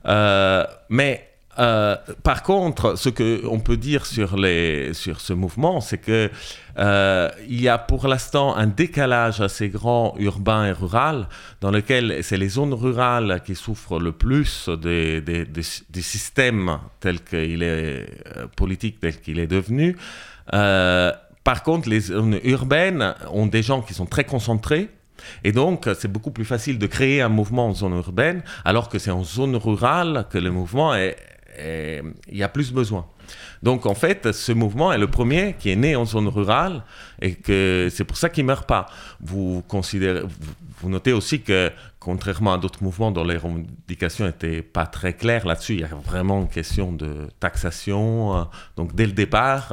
[0.07, 1.27] Euh, mais
[2.23, 6.31] par contre, ce qu'on peut dire sur, les, sur ce mouvement, c'est qu'il
[6.79, 11.29] il y a pour l'instant un décalage assez grand urbain et rural,
[11.61, 17.23] dans lequel c'est les zones rurales qui souffrent le plus des, des, des, systèmes tels
[17.23, 18.07] qu'il est
[18.57, 19.99] politique tel qu'il est devenu.
[21.45, 24.89] Par contre, les zones urbaines ont des gens qui sont très concentrés.
[25.45, 28.99] Et donc, c'est beaucoup plus facile de créer un mouvement en zone urbaine, alors que
[28.99, 31.17] c'est en zone rurale que le mouvement est,
[31.59, 33.07] il y a plus besoin.
[33.63, 36.83] Donc en fait, ce mouvement est le premier qui est né en zone rurale
[37.21, 38.87] et que c'est pour ça qu'il ne meurt pas.
[39.21, 39.63] Vous,
[40.85, 45.75] notez aussi que contrairement à d'autres mouvements dont les revendications n'étaient pas très claires là-dessus,
[45.75, 48.37] il y a vraiment une question de taxation.
[48.37, 48.45] euh,
[48.77, 49.69] donc dès le départ,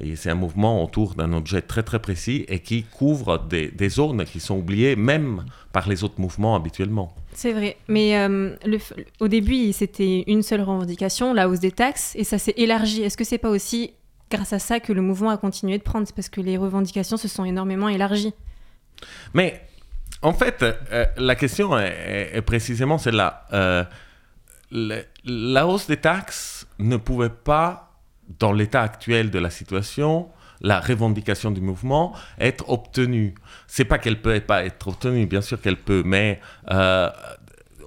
[0.00, 3.88] euh, c'est un mouvement autour d'un objet très très précis et qui couvre des, des
[3.88, 7.12] zones qui sont oubliées même par les autres mouvements habituellement.
[7.32, 8.78] C'est vrai, mais euh, le
[9.18, 13.02] au début, c'était une seule revendication, la hausse des taxes, et ça s'est élargi.
[13.02, 13.92] Est-ce que c'est pas aussi
[14.30, 16.06] grâce à ça que le mouvement a continué de prendre?
[16.06, 18.32] C'est parce que les revendications se sont énormément élargies.
[19.32, 19.66] Mais
[20.24, 23.44] en fait, euh, la question est, précisément celle-là.
[23.52, 23.84] Euh,
[24.72, 27.92] la hausse des taxes ne pouvait pas,
[28.38, 30.30] dans l'état actuel de la situation,
[30.62, 33.34] la revendication du mouvement, être obtenue.
[33.66, 37.10] C'est pas qu'elle peut pas être obtenue, bien sûr qu'elle peut, mais euh,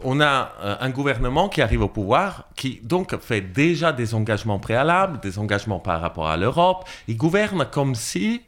[0.04, 5.19] on a un gouvernement qui arrive au pouvoir, qui donc fait déjà des engagements préalables,
[5.21, 6.88] des engagements par rapport à l'Europe.
[7.08, 8.43] Il gouverne comme si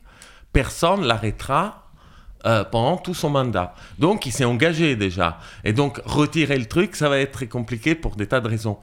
[0.53, 1.88] personne l'arrêtera
[2.45, 3.75] euh, pendant tout son mandat.
[3.97, 5.39] Donc, il s'est engagé déjà.
[5.65, 8.77] Et donc, retirer le truc, ça va être très compliqué pour des tas de raisons.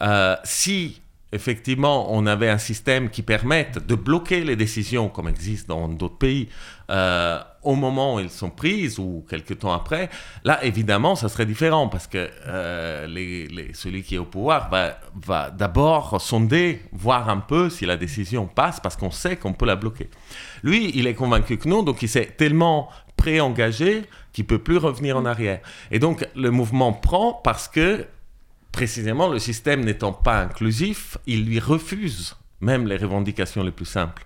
[0.00, 5.68] Euh, si, effectivement, on avait un système qui permette de bloquer les décisions, comme existe
[5.68, 6.48] dans d'autres pays,
[6.90, 10.08] euh, au moment où elles sont prises ou quelques temps après,
[10.42, 12.30] là, évidemment, ça serait différent parce que
[13.74, 18.80] celui qui est au pouvoir va d'abord sonder, voir un peu si la décision passe
[18.80, 20.08] parce qu'on sait qu'on peut la bloquer.
[20.62, 25.16] Lui, il est convaincu que non, donc il s'est tellement pré-engagé qu'il peut plus revenir
[25.16, 25.60] en arrière.
[25.90, 28.06] Et donc, le mouvement prend parce que,
[28.72, 34.24] précisément, le système n'étant pas inclusif, il lui refuse même les revendications les plus simples.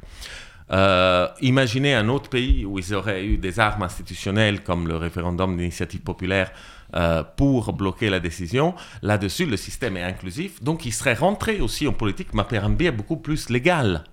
[0.72, 5.56] Euh, imaginez un autre pays où ils auraient eu des armes institutionnelles comme le référendum
[5.56, 6.50] d'initiative populaire
[6.94, 8.74] euh, pour bloquer la décision.
[9.02, 13.16] Là-dessus, le système est inclusif, donc il serait rentré aussi en politique, mais par beaucoup
[13.16, 14.04] plus légal.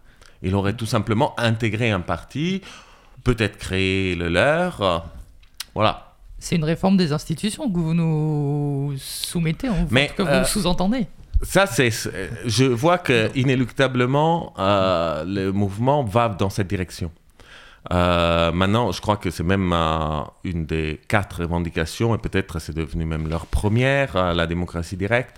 [0.44, 2.62] Il aurait tout simplement intégré un parti,
[3.24, 4.82] peut-être créé le leur.
[4.82, 5.00] euh,
[5.74, 6.14] voilà.
[6.38, 11.08] C'est une réforme des institutions que vous nous soumettez, en Mais, que euh, vous sous-entendez.
[11.42, 11.90] Ça, c'est.
[12.46, 17.12] Je vois que inéluctablement, euh, le mouvement va dans cette direction.
[17.92, 22.76] Euh, maintenant, je crois que c'est même euh, une des quatre revendications, et peut-être c'est
[22.76, 25.38] devenu même leur première, euh, la démocratie directe.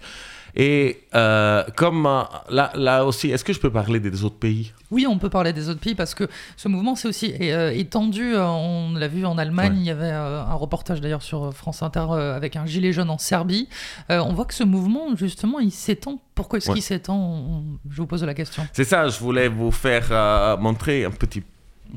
[0.57, 4.71] Et euh, comme euh, là, là aussi, est-ce que je peux parler des autres pays?
[4.89, 8.33] Oui, on peut parler des autres pays parce que ce mouvement s'est aussi euh, étendu.
[8.37, 9.79] on l'a vu en Allemagne, Ouais.
[9.79, 13.67] il y avait un reportage d'ailleurs sur France Inter avec un gilet jaune en Serbie.
[14.09, 16.19] On voit que ce mouvement, justement, il s'étend.
[16.35, 16.75] Pourquoi est-ce Ouais.
[16.75, 17.17] qu'il s'étend?
[17.17, 18.65] On- Je vous pose la question.
[18.71, 21.43] C'est ça, je voulais vous faire montrer un petit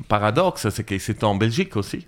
[0.07, 2.05] paradoxe, c'est que c'est en Belgique aussi.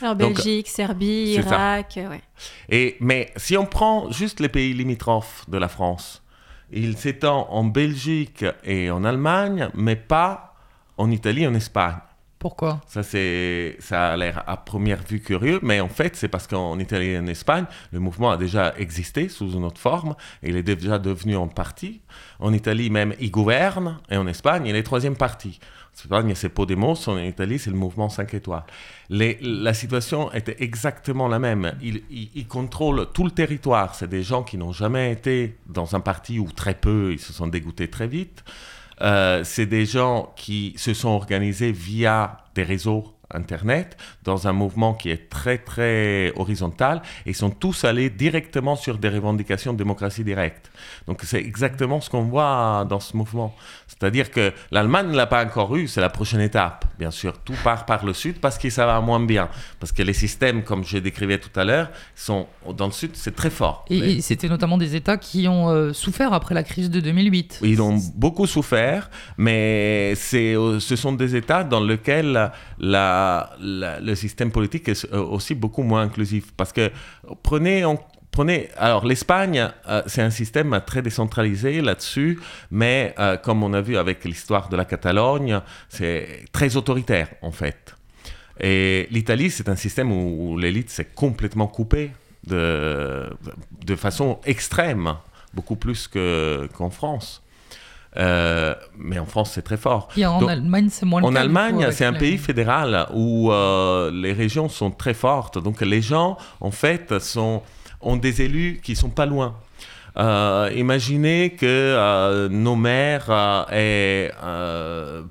[0.00, 1.34] Alors Donc, Belgique, Serbie.
[1.34, 2.20] Irak, euh, ouais.
[2.68, 6.22] Et, mais si on prend juste les pays limitrophes de la France,
[6.70, 10.54] il s'étend en Belgique et en Allemagne, mais pas
[10.96, 11.96] en Italie et en Espagne.
[12.38, 12.80] Pourquoi?
[12.86, 16.78] Ça, c'est, ça a l'air à première vue curieux, mais en fait, c'est parce qu'en
[16.78, 20.56] Italie et en Espagne, le mouvement a déjà existé sous une autre forme, et il
[20.56, 22.00] est déjà devenu en parti.
[22.38, 25.58] En Italie même, il gouverne, et en Espagne, il est troisième parti.
[26.04, 28.64] Espagne, c'est Podemos, en Italie, c'est le mouvement 5 étoiles.
[29.10, 31.74] Les- la situation était exactement la même.
[31.82, 33.94] Il, il, il contrôle tout le territoire.
[33.94, 37.32] C'est des gens qui n'ont jamais été dans un parti ou très peu, ils se
[37.32, 38.44] sont dégoûtés très vite.
[39.00, 44.94] Euh, c'est des gens qui se sont organisés via des réseaux Internet dans un mouvement
[44.94, 49.78] qui est très très horizontal et ils sont tous allés directement sur des revendications de
[49.78, 50.70] démocratie directe.
[51.06, 53.54] Donc c'est exactement ce qu'on voit dans ce mouvement.
[53.86, 56.84] C'est-à-dire que l'Allemagne ne l'a pas encore eu, c'est la prochaine étape.
[56.98, 59.48] Bien sûr, tout part par le sud parce que ça va moins bien.
[59.80, 63.34] Parce que les systèmes, comme je décrivais tout à l'heure, sont dans le sud, c'est
[63.34, 63.84] très fort.
[63.90, 67.60] Et c'était notamment des États qui ont euh, souffert après la crise de 2008.
[67.62, 73.17] ils ont beaucoup souffert, mais c'est, euh, ce sont des États dans lesquels la,
[73.60, 76.52] le système politique est euh, aussi beaucoup moins inclusif.
[76.56, 76.90] Parce que
[77.42, 77.98] prenez, en-
[78.30, 82.38] prenez alors l'Espagne, euh, c'est un système très décentralisé là-dessus,
[82.70, 87.52] mais euh, comme on a vu avec l'histoire de la Catalogne, c'est très autoritaire en
[87.52, 87.94] fait.
[88.60, 92.10] Et l'Italie, c'est un système où, l'élite s'est complètement coupée
[92.46, 93.28] de,
[93.86, 95.14] de façon extrême,
[95.54, 97.42] beaucoup plus que, qu'en France.
[98.16, 100.08] Euh, mais en France, c'est très fort.
[100.16, 103.06] Et en Donc, Allemagne, c'est moins le en cas, Allemagne, c'est un les- pays fédéral
[103.14, 105.62] où euh, les régions sont très fortes.
[105.62, 107.62] Donc les gens, en fait, sont,
[108.00, 109.54] ont des élus qui sont pas loin.
[110.16, 114.32] Euh, imaginez que nos maires aient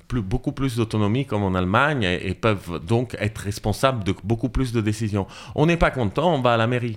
[0.06, 4.48] plus, beaucoup plus d'autonomie comme en Allemagne et, et peuvent donc être responsables de beaucoup
[4.48, 5.26] plus de décisions.
[5.54, 6.96] On n'est pas content, on va à la mairie.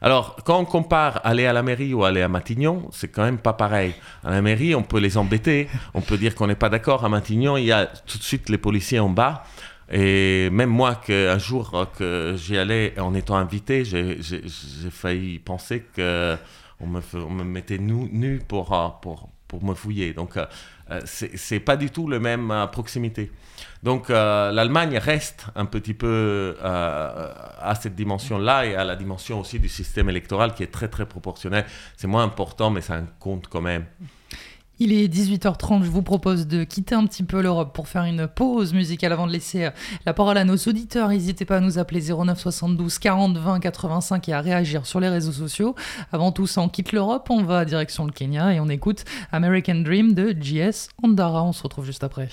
[0.00, 3.38] Alors, quand on compare aller à la mairie ou aller à Matignon, c'est quand même
[3.38, 3.94] pas pareil.
[4.24, 7.04] À la mairie, on peut les embêter, on peut dire qu'on n'est pas d'accord.
[7.04, 9.44] À Matignon, il y a tout de suite les policiers en bas.
[9.90, 14.18] Et même moi, que, un jour que j'y allais en étant invité, j'ai
[14.90, 20.12] failli penser qu'on me, on me mettait nu, nu pour, pour, pour me fouiller.
[20.12, 20.44] Donc, euh,
[21.04, 23.30] c'est pas du tout le même à proximité.
[23.82, 29.40] Donc euh, l'Allemagne reste un petit peu euh, à cette dimension-là et à la dimension
[29.40, 31.64] aussi du système électoral qui est très très proportionnel.
[31.96, 33.84] C'est moins important, mais ça compte quand même.
[34.80, 38.28] Il est 18h30, je vous propose de quitter un petit peu l'Europe pour faire une
[38.28, 39.70] pause musicale avant de laisser
[40.06, 41.08] la parole à nos auditeurs.
[41.08, 45.08] N'hésitez pas à nous appeler 09 72 40 20 85 et à réagir sur les
[45.08, 45.74] réseaux sociaux.
[46.12, 49.80] Avant tout ça, on quitte l'Europe, on va direction le Kenya et on écoute American
[49.80, 51.42] Dream de JS Ondara.
[51.42, 52.28] On se retrouve juste après.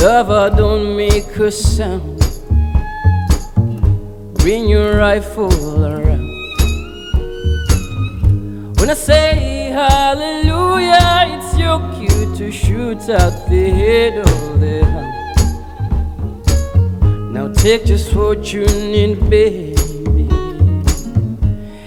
[0.00, 2.18] Lover, don't make a sound.
[4.34, 6.28] Bring your rifle around.
[8.78, 15.14] When I say hallelujah, it's your cue to shoot out the head of the hound.
[17.34, 19.76] Now take just what you need, baby.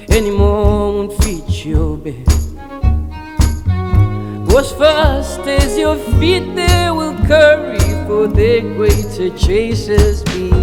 [0.09, 0.31] Any
[4.61, 10.60] Go as fast as your feet they will carry, for the greater chasers be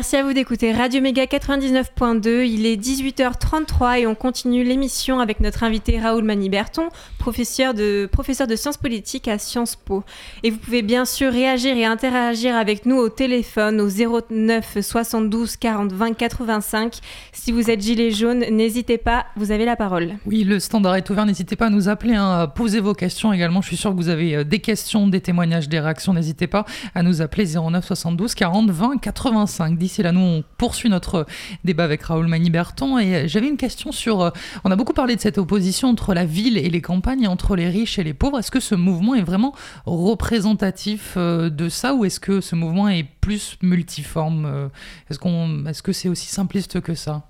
[0.00, 2.46] Merci à vous d'écouter Radio Méga 99.2.
[2.46, 6.88] Il est 18h33 et on continue l'émission avec notre invité Raoul Maniberton,
[7.18, 10.02] professeur de, professeur de sciences politiques à Sciences Po.
[10.42, 13.90] Et vous pouvez bien sûr réagir et interagir avec nous au téléphone au
[14.30, 16.96] 09 72 40 20 85.
[17.34, 20.14] Si vous êtes gilet jaune, n'hésitez pas, vous avez la parole.
[20.24, 23.34] Oui, le standard est ouvert, n'hésitez pas à nous appeler, hein, à poser vos questions
[23.34, 23.60] également.
[23.60, 26.14] Je suis sûr que vous avez euh, des questions, des témoignages, des réactions.
[26.14, 29.76] N'hésitez pas à nous appeler 09 72 40 20 85.
[29.90, 31.26] D'ici là, nous, on poursuit notre
[31.64, 32.96] débat avec Raoul Maniberton.
[33.00, 34.20] Et j'avais une question sur.
[34.20, 34.30] euh,
[34.62, 37.68] On a beaucoup parlé de cette opposition entre la ville et les campagnes, entre les
[37.68, 38.38] riches et les pauvres.
[38.38, 39.52] Est-ce que ce mouvement est vraiment
[39.86, 44.68] représentatif euh, de ça ou est-ce que ce mouvement est plus multiforme euh,
[45.10, 47.22] Est-ce qu'on, est-ce que c'est aussi simpliste que ça?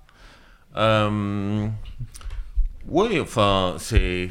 [0.77, 1.67] Euh,
[2.87, 4.29] oui, enfin, c'est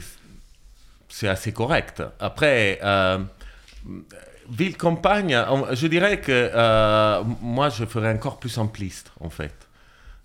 [1.08, 2.00] c'est assez correct.
[2.20, 3.18] Après, euh,
[4.50, 9.68] ville-campagne, on- je dirais que euh, moi, je ferais encore plus simpliste, en fait.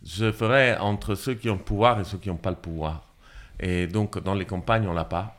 [0.04, 3.04] Je ferais entre ceux qui ont le pouvoir et ceux qui n'ont pas le pouvoir.
[3.60, 5.38] Et donc, dans les campagnes, on l'a pas.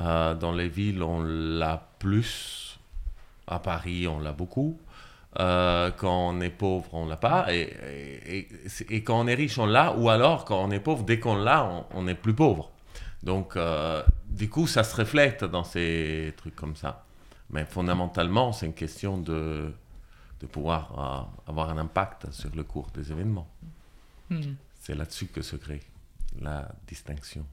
[0.00, 2.78] Euh, dans les villes, on l'a plus.
[3.46, 4.78] À Paris, on l'a beaucoup.
[5.40, 7.46] Euh, quand on est pauvre, on l'a pas.
[7.50, 8.48] Et,
[9.04, 9.94] quand on est riche, on l'a.
[9.96, 12.70] Ou alors, quand on est pauvre, dès qu'on l'a, on, est plus pauvre.
[13.22, 13.58] Donc,
[14.28, 17.04] du coup, ça se reflète dans ces trucs comme ça.
[17.52, 19.72] Mais fondamentalement, c'est une question de,
[20.40, 23.48] de pouvoir euh, avoir un impact sur le cours des événements.
[24.30, 24.40] Hmm.
[24.80, 25.82] C'est là-dessus que se crée
[26.40, 27.46] la distinction.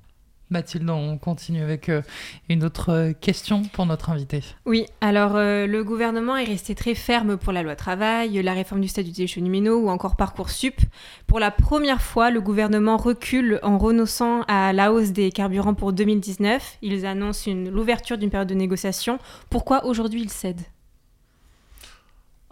[0.50, 2.02] Mathilde, on continue avec euh,
[2.50, 4.44] une autre euh, question pour notre invité.
[4.66, 8.82] Oui, alors euh, le gouvernement est resté très ferme pour la loi travail, la réforme
[8.82, 10.80] du statut des cheminots ou encore Parcoursup.
[11.28, 15.94] Pour la première fois, le gouvernement recule en renonçant à la hausse des carburants pour
[15.94, 16.78] 2019.
[16.82, 19.20] Ils annoncent une- l'ouverture d'une période de négociation.
[19.50, 20.66] Pourquoi aujourd'hui ils cèdent?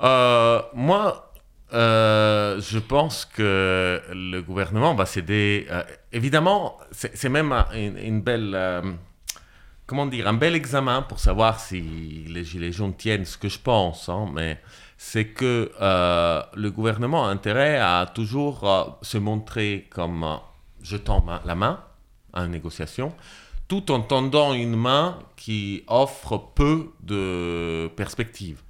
[0.04, 1.27] Euh, moi,
[1.74, 5.68] euh, je pense que le gouvernement va céder.
[5.70, 8.54] euh, évidemment, c'est même un- une, belle.
[8.56, 8.82] euh,
[9.86, 11.82] comment dire Un bel examen pour savoir si
[12.28, 14.08] les Gilets jaunes tiennent ce que je pense.
[14.10, 14.62] hein, mais
[14.98, 15.72] c'est que
[16.56, 20.26] le gouvernement a intérêt à toujours se montrer comme
[20.82, 21.84] jetant la main
[22.34, 23.14] à une négociation,
[23.68, 28.62] tout en tendant une main qui offre peu de perspectives.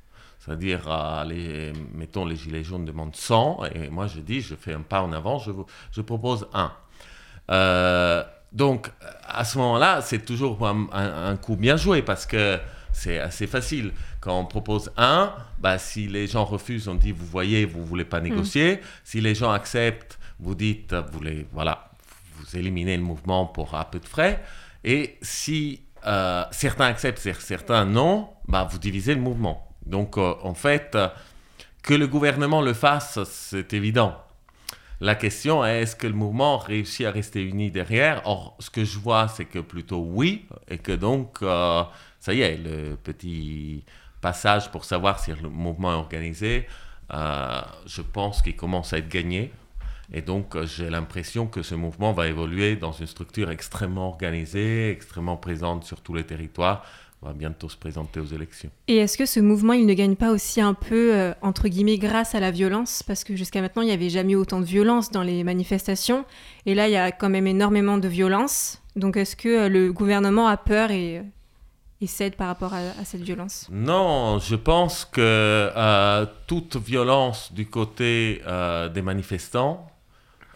[0.47, 4.79] C'est-à-dire, les, mettons, les Gilets jaunes demandent 100, et moi je dis, je fais un
[4.81, 6.71] pas en avant, je, vous- je propose 1.
[7.51, 8.23] Euh,
[8.53, 8.89] donc,
[9.27, 12.57] à ce moment-là, c'est toujours un, un- un coup bien joué, parce que
[12.93, 13.91] c'est assez facile.
[14.21, 17.85] Quand on propose 1, bah, si les gens refusent, on dit, vous voyez, vous ne
[17.85, 18.79] voulez pas négocier.
[19.03, 21.91] Si les gens acceptent, vous dites, vous voulez, voilà,
[22.37, 24.41] vous éliminez le mouvement pour un peu de frais.
[24.83, 29.66] Et si euh, certains acceptent, cer- certains non, bah, vous divisez le mouvement.
[29.87, 30.97] Donc, euh, en fait,
[31.81, 34.15] que le gouvernement le fasse, c'est évident.
[34.99, 38.21] La question est, est-ce que le mouvement réussit à rester uni derrière?
[38.25, 41.83] Or, ce que je vois, c'est que plutôt oui, et que donc, euh,
[42.19, 43.83] ça y est, le petit
[44.21, 46.67] passage pour savoir si le mouvement est organisé,
[47.13, 49.51] euh, je pense qu'il commence à être gagné.
[50.11, 55.37] Et donc, j'ai l'impression que ce mouvement va évoluer dans une structure extrêmement organisée, extrêmement
[55.37, 56.83] présente sur tous les territoires,
[57.21, 58.69] va bientôt se présenter aux élections.
[58.87, 61.97] Et est-ce que ce mouvement, il ne gagne pas aussi un peu, euh, entre guillemets,
[61.97, 63.01] grâce à la violence?
[63.03, 66.25] Parce que jusqu'à maintenant, il n'y avait jamais eu autant de violence dans les manifestations.
[66.65, 68.81] Et là, il y a quand même énormément de violence.
[68.95, 71.23] Donc est-ce que euh, le gouvernement a peur et,
[72.01, 73.67] et cède par rapport à, à cette violence?
[73.71, 79.87] Non, je pense que euh, toute violence du côté euh, des manifestants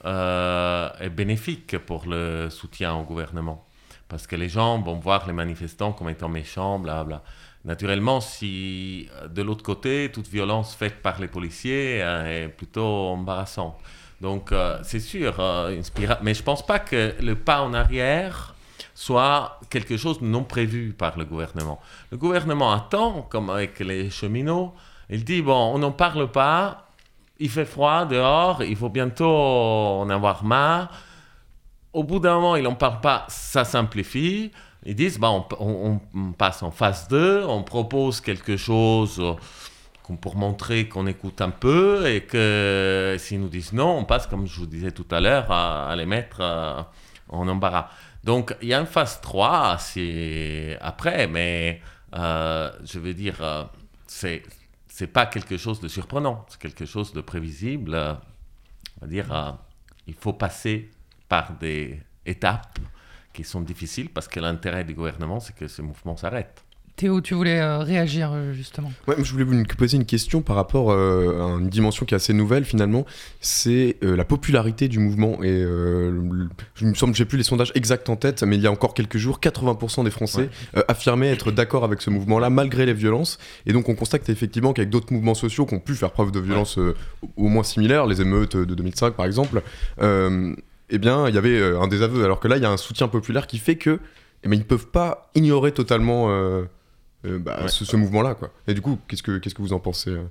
[0.05, 3.65] euh, est bénéfique pour le soutien au gouvernement.
[4.11, 7.23] Parce que les gens vont voir les manifestants comme étant méchants, blabla.
[7.63, 12.83] Naturellement, si euh, de l'autre côté, toute violence faite par les policiers euh, est plutôt
[12.83, 13.77] embarrassante.
[14.19, 15.81] Donc, euh, c'est sûr, euh.
[16.21, 18.53] Mais je ne pense pas que le pas en arrière
[18.93, 21.79] soit quelque chose de non prévu par le gouvernement.
[22.11, 24.73] Le gouvernement attend, comme avec les cheminots,
[25.09, 26.89] il dit, bon, on n'en parle pas,
[27.39, 30.91] il fait froid dehors, il faut bientôt en avoir marre.
[31.93, 34.51] Au bout d'un moment, ils n'en parlent pas, ça simplifie.
[34.85, 35.29] Ils disent, bah,
[35.59, 35.99] on,
[36.37, 42.07] passe en phase 2, on propose quelque chose euh, pour montrer qu'on écoute un peu
[42.09, 45.51] et que s'ils nous disent non, on passe, comme je vous disais tout à l'heure,
[45.51, 46.81] à, les mettre euh,
[47.29, 47.89] en embarras.
[48.23, 51.81] Donc, il y a une phase 3 c'est après, mais
[52.15, 53.69] euh, je veux dire,
[54.07, 54.43] c'est
[54.87, 57.95] c'est pas quelque chose de surprenant, c'est quelque chose de prévisible.
[57.95, 59.57] on va dire,
[60.07, 60.91] il faut passer
[61.31, 62.77] par des étapes
[63.31, 66.65] qui sont difficiles parce que l'intérêt du gouvernement, c'est que ce mouvement s'arrête.
[66.97, 68.91] Théo, tu voulais euh, réagir euh, justement.
[69.07, 72.17] Ouais, je voulais vous poser une question par rapport euh, à une dimension qui est
[72.17, 73.05] assez nouvelle finalement,
[73.39, 75.41] c'est la popularité du mouvement.
[75.41, 75.61] Et
[76.75, 78.93] je me semble, j'ai plus les sondages exacts en tête, mais il y a encore
[78.93, 80.49] quelques jours, 80% des Français
[80.89, 83.39] affirmaient être d'accord avec ce mouvement-là malgré les violences.
[83.65, 86.41] Et donc on constate effectivement qu'avec d'autres mouvements sociaux qui ont pu faire preuve de
[86.41, 86.77] violence
[87.37, 89.61] au moins similaires, les émeutes de 2005 par exemple,
[90.91, 92.23] eh bien il y avait un désaveu.
[92.23, 93.99] Alors que là, il y a un soutien populaire qui fait que
[94.43, 96.63] eh ben, ils ne peuvent pas ignorer totalement euh,
[97.25, 98.35] euh, bah, ce, mouvement-là.
[98.35, 98.51] Quoi.
[98.67, 100.23] Et du coup, qu'est-ce que, qu'est-ce que vous en pensez euh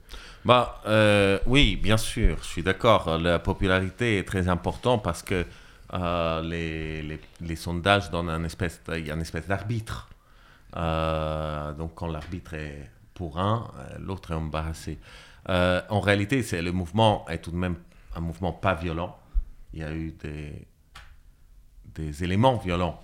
[0.44, 3.18] bah, Oui, bien sûr, je suis d'accord.
[3.18, 5.44] La popularité est très importante parce que
[5.92, 10.08] les, les, les, sondages donnent un espèce, il y a une espèce d'arbitre.
[10.74, 14.98] donc quand l'arbitre est pour un, l'autre est embarrassé.
[15.48, 17.76] en réalité, c'est, le mouvement est tout de même
[18.16, 19.16] un mouvement pas violent.
[19.72, 20.66] Il y a eu des,
[21.94, 23.00] des éléments violents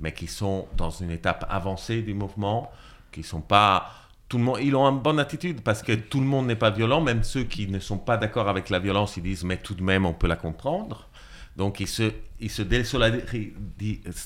[0.00, 2.70] mais qui sont dans une étape avancée du mouvement,
[3.10, 3.90] qui sont pas
[4.28, 6.70] tout le monde, ils ont une bonne attitude parce que tout le monde n'est pas
[6.70, 9.74] violent, même ceux qui ne sont pas d'accord avec la violence, ils disent mais tout
[9.74, 11.08] de même on peut la comprendre.
[11.56, 12.62] Donc ils se, ils se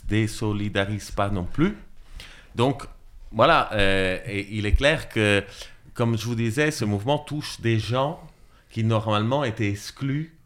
[0.06, 1.76] désolidarisent pas non plus.
[2.56, 2.82] Donc
[3.30, 5.42] voilà, euh, et il est clair que,
[5.94, 8.20] comme je vous disais, ce mouvement touche des gens
[8.70, 10.36] qui normalement étaient exclus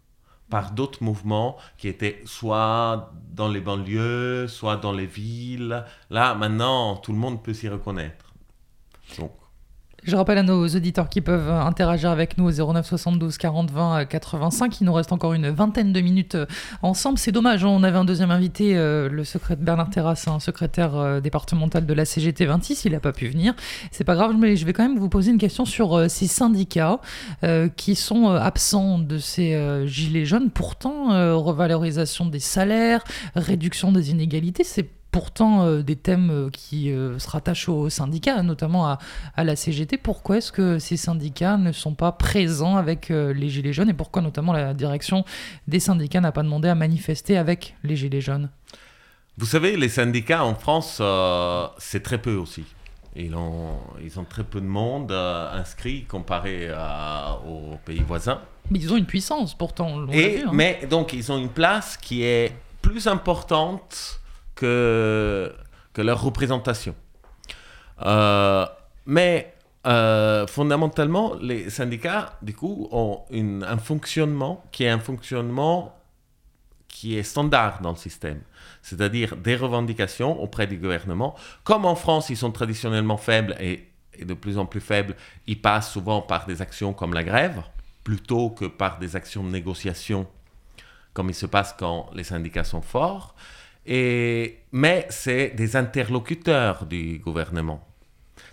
[0.49, 5.85] par d'autres mouvements qui étaient soit dans les banlieues, soit dans les villes.
[6.11, 8.35] Là, maintenant, tout le monde peut s'y reconnaître.
[9.19, 9.33] Donc,
[10.07, 14.05] je rappelle à nos auditeurs qui peuvent interagir avec nous au 09 72 40 20
[14.05, 14.81] 85.
[14.81, 16.47] Il nous reste encore une vingtaine de minutes euh,
[16.83, 17.19] ensemble.
[17.19, 20.97] C'est dommage, hein, on avait un deuxième invité, euh, le secrétaire Bernard Terrasse, un secrétaire
[20.97, 22.85] euh, départemental de la CGT 26.
[22.85, 23.55] Il n'a pas pu venir.
[23.91, 27.01] C'est pas grave, mais je vais quand même vous poser une question sur ces syndicats
[27.77, 30.51] qui sont absents de ces gilets jaunes.
[30.51, 33.03] Pourtant, revalorisation des salaires,
[33.35, 38.43] réduction des inégalités, c'est pourtant euh, des thèmes euh, qui euh, se rattachent aux syndicats,
[38.43, 38.99] notamment à,
[39.45, 39.97] la CGT.
[39.97, 44.21] Pourquoi est-ce que ces syndicats ne sont pas présents avec les Gilets jaunes et pourquoi
[44.21, 45.25] notamment la direction
[45.69, 48.51] des syndicats n'a pas demandé à manifester avec les Gilets jaunes?
[49.39, 51.01] Vous savez, les syndicats en France,
[51.79, 52.65] c'est très peu aussi.
[53.15, 56.71] Ils ont, ils ont très peu de monde inscrit comparé
[57.49, 58.43] aux pays voisins.
[58.71, 60.07] Mais ils ont une puissance pourtant.
[60.13, 60.51] Et, hein.
[60.53, 62.53] Mais donc ils ont une place qui est
[62.83, 64.21] plus importante
[64.57, 65.53] que,
[65.97, 66.95] leur représentation.
[68.05, 68.67] Euh,
[69.07, 69.55] mais
[69.87, 75.97] euh, fondamentalement, les syndicats, du coup, ont un fonctionnement qui est un fonctionnement
[76.89, 78.41] qui est standard dans le système,
[78.81, 81.37] c'est-à-dire des revendications auprès du gouvernement.
[81.63, 83.87] Comme en France, ils sont traditionnellement faibles et,
[84.25, 85.15] de plus en plus faibles,
[85.47, 87.63] ils passent souvent par des actions comme la grève,
[88.03, 90.27] plutôt que par des actions de négociation,
[91.13, 93.35] comme il se passe quand les syndicats sont forts.
[93.87, 97.87] Et, mais c'est des interlocuteurs du gouvernement.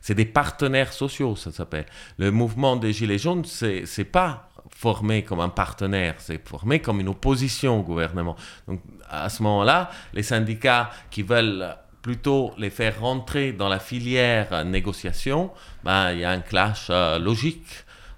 [0.02, 1.86] C'est des partenaires sociaux, ça s'appelle.
[2.18, 7.00] Le mouvement des Gilets jaunes, c'est n'est pas formé comme un partenaire, c'est formé comme
[7.00, 8.36] une opposition au gouvernement.
[8.68, 14.66] Donc à ce moment-là, les syndicats qui veulent plutôt les faire rentrer dans la filière
[14.66, 15.52] négociation,
[15.84, 17.66] ben, il y a un clash euh, logique.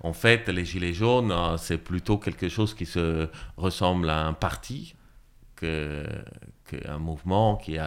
[0.01, 4.33] En fait, les Gilets jaunes, euh, c'est plutôt quelque chose qui se ressemble à un
[4.33, 4.95] parti
[5.55, 6.03] que,
[6.87, 7.77] un mouvement qui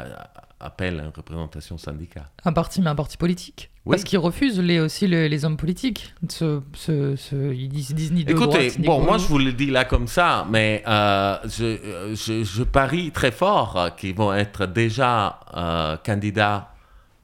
[0.61, 2.29] appelle une représentation syndicale.
[2.45, 6.15] Un parti, mais un parti politique Parce qu'ils refusent les, aussi les, hommes politiques.
[6.29, 9.85] Ce, ce, ils disent, ni de Écoutez, droite, bon, moi je vous le dis là
[9.85, 15.97] comme ça, mais euh, je, je, je, parie très fort qu'ils vont être déjà euh,
[15.99, 16.73] candidats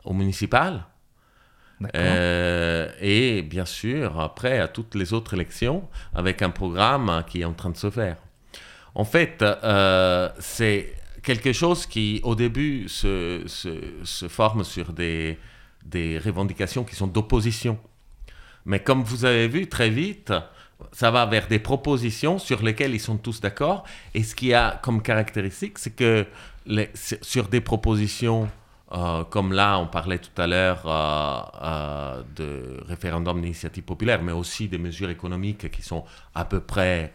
[0.04, 0.84] au municipal.
[1.96, 7.44] Euh, et bien sûr, après, à toutes les autres élections, avec un programme qui est
[7.44, 8.16] en train de se faire.
[8.94, 9.44] En fait,
[10.38, 10.94] c'est
[11.24, 15.38] quelque chose qui, au début, se, se, forme sur des,
[15.84, 17.78] des revendications qui sont d'opposition.
[18.66, 20.32] Mais comme vous avez vu, très vite,
[20.92, 23.84] ça va vers des propositions sur lesquelles ils sont tous d'accord.
[24.14, 26.26] Et ce qui a comme caractéristique, c'est que
[27.22, 28.48] sur des propositions
[28.92, 34.32] euh, comme là, on parlait tout à l'heure euh, euh, de référendum d'initiative populaire, mais
[34.32, 36.04] aussi des mesures économiques qui sont
[36.34, 37.12] à peu près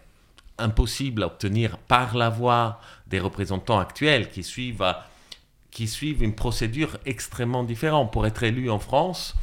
[0.58, 4.96] impossible à obtenir par la voix des représentants actuels qui suivent,
[5.72, 8.12] qui suivent une procédure extrêmement différente.
[8.12, 9.36] Pour être élu en France,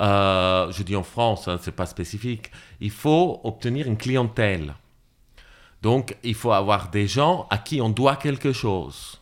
[0.00, 2.50] euh, je dis en France, hein, ce n'est pas spécifique,
[2.80, 4.74] il faut obtenir une clientèle.
[5.82, 9.20] Donc, il faut avoir des gens à qui on doit quelque chose.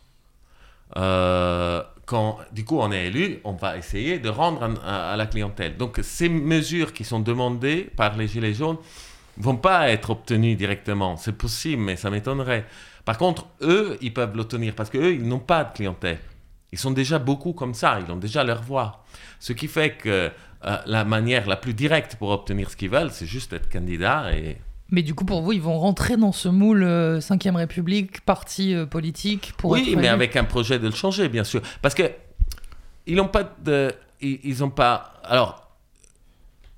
[0.97, 5.27] Euh, quand, du coup, on est élu, on va essayer de rendre à, à la
[5.27, 5.77] clientèle.
[5.77, 8.79] Donc, ces mesures qui sont demandées par les Gilets jaunes,
[9.39, 11.17] vont pas être obtenus directement.
[11.17, 12.65] C'est possible, mais ça m'étonnerait.
[13.07, 16.19] Par contre, eux, ils peuvent l'obtenir parce qu'eux, ils n'ont pas de clientèle.
[16.73, 19.05] Ils sont déjà beaucoup comme ça, ils ont déjà leur voix.
[19.39, 20.31] Ce qui fait que
[20.65, 24.37] euh, la manière la plus directe pour obtenir ce qu'ils veulent, c'est juste être candidat
[24.37, 24.59] et
[24.91, 28.87] Mais du coup, pour vous, ils vont rentrer dans ce moule 5ème République, parti euh,
[28.87, 31.63] politique pour oui, mais avec un projet de le changer, bien sûr.
[31.81, 32.11] Parce que
[33.07, 35.15] ils n'ont pas de, ils, ils ont pas.
[35.23, 35.71] Alors,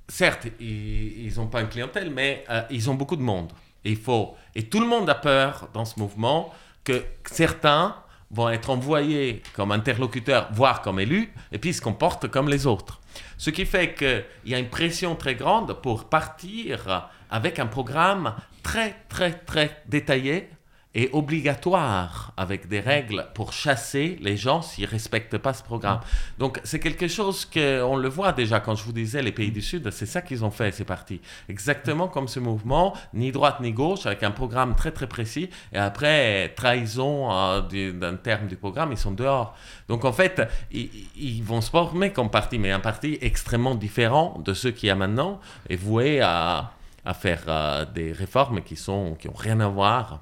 [0.09, 3.51] certes, ils n'ont pas une clientèle, mais euh, ils ont beaucoup de monde.
[3.85, 6.53] Et il faut, et tout le monde a peur dans ce mouvement
[6.85, 7.95] que certains
[8.31, 13.01] vont être envoyés comme interlocuteurs, voire comme élus, et puis se comportent comme les autres.
[13.39, 18.35] Ce qui fait qu'il y a une pression très grande pour partir avec un programme
[18.63, 20.51] très, très, très détaillé
[20.95, 26.01] et obligatoire, avec des règles pour chasser les gens s'ils ne respectent pas ce programme.
[26.39, 29.61] Donc c'est quelque chose qu'on le voit déjà quand je vous disais les pays du
[29.61, 31.21] Sud, c'est ça qu'ils ont fait, c'est parti.
[31.49, 35.79] Exactement comme ce mouvement, ni droite ni gauche, avec un programme très très précis, et
[35.79, 39.55] après, trahison du- d'un terme du programme, ils sont dehors.
[39.89, 44.55] Donc en fait, ils, vont se former comme parti, mais un parti extrêmement différent de
[44.55, 46.73] ceux qu'il y a maintenant, et voué à,
[47.05, 50.21] à faire euh, des réformes qui sont qui rien à voir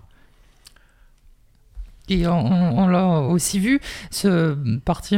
[2.09, 3.81] Et on, l'a aussi vu,
[4.11, 4.55] ce
[4.85, 5.17] parti,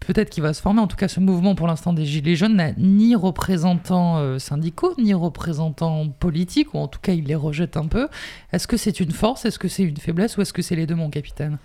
[0.00, 2.56] peut-être qu'il va se former, en tout cas ce mouvement pour l'instant des Gilets jaunes
[2.56, 7.76] n'a ni représentants euh, syndicaux, ni représentants politiques, ou en tout cas il les rejette
[7.76, 8.08] un peu.
[8.52, 10.86] Est-ce que c'est une force, est-ce que c'est une faiblesse, ou est-ce que c'est les
[10.86, 11.58] deux, mon capitaine?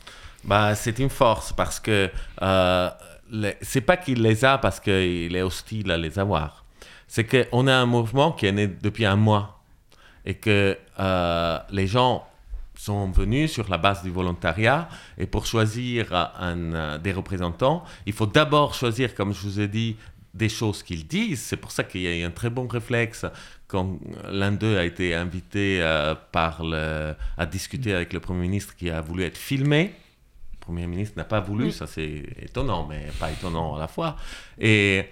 [0.44, 2.10] Bah, c'est une force parce que
[2.42, 2.90] euh,
[3.62, 6.66] c'est pas qu'il les a parce qu'il est hostile à les avoir.
[7.08, 9.62] C'est qu'on a un mouvement qui est né depuis un mois
[10.26, 12.26] et que euh, les gens
[12.86, 18.14] sont venus sur la base du volontariat et pour choisir un, euh, des représentants, il
[18.14, 19.98] faut d'abord choisir, comme je vous ai dit,
[20.34, 21.42] des choses qu'ils disent.
[21.42, 23.26] C'est pour ça qu'il y a eu un très bon réflexe
[23.68, 28.76] quand l'un d'eux a été invité euh, par le- à discuter avec le Premier ministre
[28.76, 29.94] qui a voulu être filmé.
[30.54, 31.72] Le Premier ministre n'a pas voulu, Oui.
[31.72, 34.16] ça c'est étonnant, mais pas étonnant à la fois.
[34.58, 35.06] Et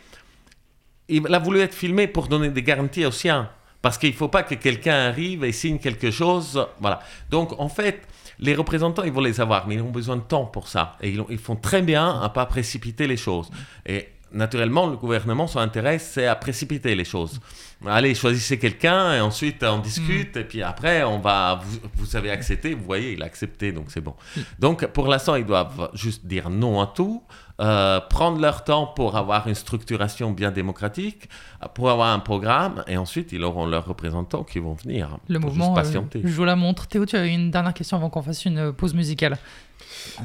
[1.08, 3.50] il a voulu être filmé pour donner des garanties aux siens.
[3.82, 6.68] Parce qu'il ne faut pas que quelqu'un arrive et signe quelque chose.
[6.80, 7.00] Voilà.
[7.30, 8.02] Donc, en fait,
[8.40, 10.98] les représentants, ils vont les avoir, mais ils ont besoin de temps pour ça.
[11.02, 13.50] Et ils, ils font très bien à ne pas précipiter les choses.
[13.86, 17.40] Et naturellement, le gouvernement, son intérêt, c'est à précipiter les choses.
[17.86, 20.36] Allez, choisissez quelqu'un et ensuite on discute.
[20.36, 21.62] Et puis après, on va.
[21.64, 24.16] Vous, vous avez accepté, vous voyez, il a accepté, donc c'est bon.
[24.60, 27.24] Donc, pour l'instant, ils doivent juste dire non à tout.
[27.62, 31.30] euh, prendre leur temps pour avoir une structuration bien démocratique,
[31.62, 35.18] euh, pour avoir un programme, et ensuite ils auront leurs représentants qui vont venir.
[35.28, 36.22] Le mouvement euh, patienter.
[36.24, 36.88] joue la montre.
[36.88, 39.38] Théo, tu as une dernière question avant qu'on fasse une pause musicale.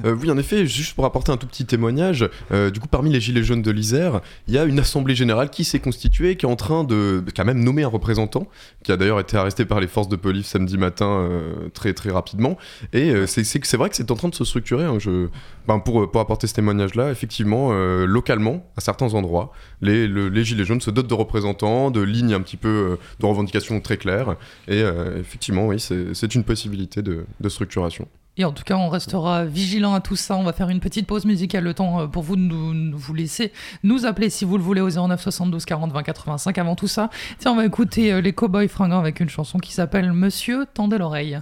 [0.04, 3.10] Euh, oui, en effet, juste pour apporter un tout petit témoignage, euh, du coup, parmi
[3.10, 6.46] les Gilets jaunes de l'Isère, il y a une assemblée générale qui s'est constituée, qui
[6.46, 7.22] est en train de.
[7.34, 8.46] qui a même nommé un représentant,
[8.82, 12.10] qui a d'ailleurs été arrêté par les forces de police samedi matin euh, très très
[12.10, 12.56] rapidement.
[12.92, 14.84] Et c'est vrai que c'est en train de se structurer.
[14.84, 15.28] hein, je,
[15.68, 17.72] ben, pour, pour apporter ce témoignage-là, effectivement,
[18.04, 22.34] localement, à certains endroits, les, le- les Gilets jaunes se dotent de représentants, de lignes
[22.34, 24.36] un petit peu de revendications très claires.
[24.68, 24.82] Et
[25.18, 28.08] effectivement, oui, c'est c'est une possibilité de, de structuration.
[28.36, 30.36] Et en tout cas, on restera vigilant à tout ça.
[30.36, 33.14] On va faire une petite pause musicale, le temps euh, pour vous de nous, vous
[33.14, 33.52] laisser
[33.84, 36.58] nous appeler si vous le voulez au 09 72 40 20 85.
[36.58, 39.72] Avant tout ça, tiens, on va écouter euh, les Cowboys fringants avec une chanson qui
[39.72, 41.40] s'appelle Monsieur, tendez l'oreille.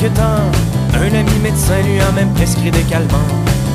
[0.00, 3.18] Un ami médecin lui a même prescrit des calmants.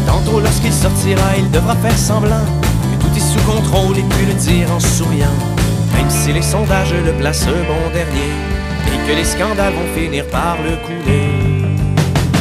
[0.07, 2.45] Tantôt lorsqu'il sortira, il devra faire semblant
[2.91, 5.37] que tout est sous contrôle et puis le dire en souriant.
[5.93, 8.31] Même si les sondages le placent bon dernier
[8.87, 11.27] et que les scandales vont finir par le couler.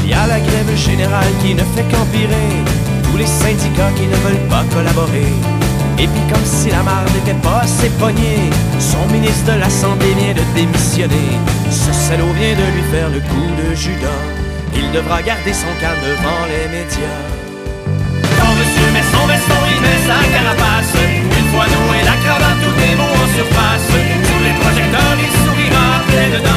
[0.04, 2.62] Il y a la grève générale qui ne fait qu'empirer.
[3.02, 5.61] Tous les syndicats qui ne veulent pas collaborer.
[5.98, 10.34] Et puis comme si la marde n'était pas assez pognée, son ministre de l'Assemblée vient
[10.34, 11.38] de démissionner.
[11.70, 14.22] Ce salaud vient de lui faire le coup de Judas.
[14.74, 17.20] Il devra garder son calme devant les médias.
[18.38, 20.94] Quand monsieur met son veston, il met sa carapace.
[20.96, 23.88] Une fois noué la cravate, tout est beau en surface.
[23.88, 26.51] Sous les projecteurs, il sourira plein dedans.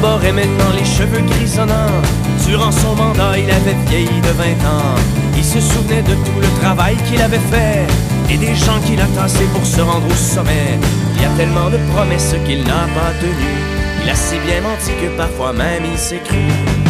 [0.00, 2.02] Arborait maintenant les cheveux grisonnants.
[2.46, 4.94] Durant son mandat, il avait vieilli de 20 ans.
[5.36, 7.84] Il se souvenait de tout le travail qu'il avait fait.
[8.30, 10.78] et des gens qu'il a tassés pour se rendre au sommet.
[11.16, 13.64] Il y a tellement de promesses qu'il n'a pas tenues.
[14.02, 16.46] Il a si bien menti que parfois même il s'est cru.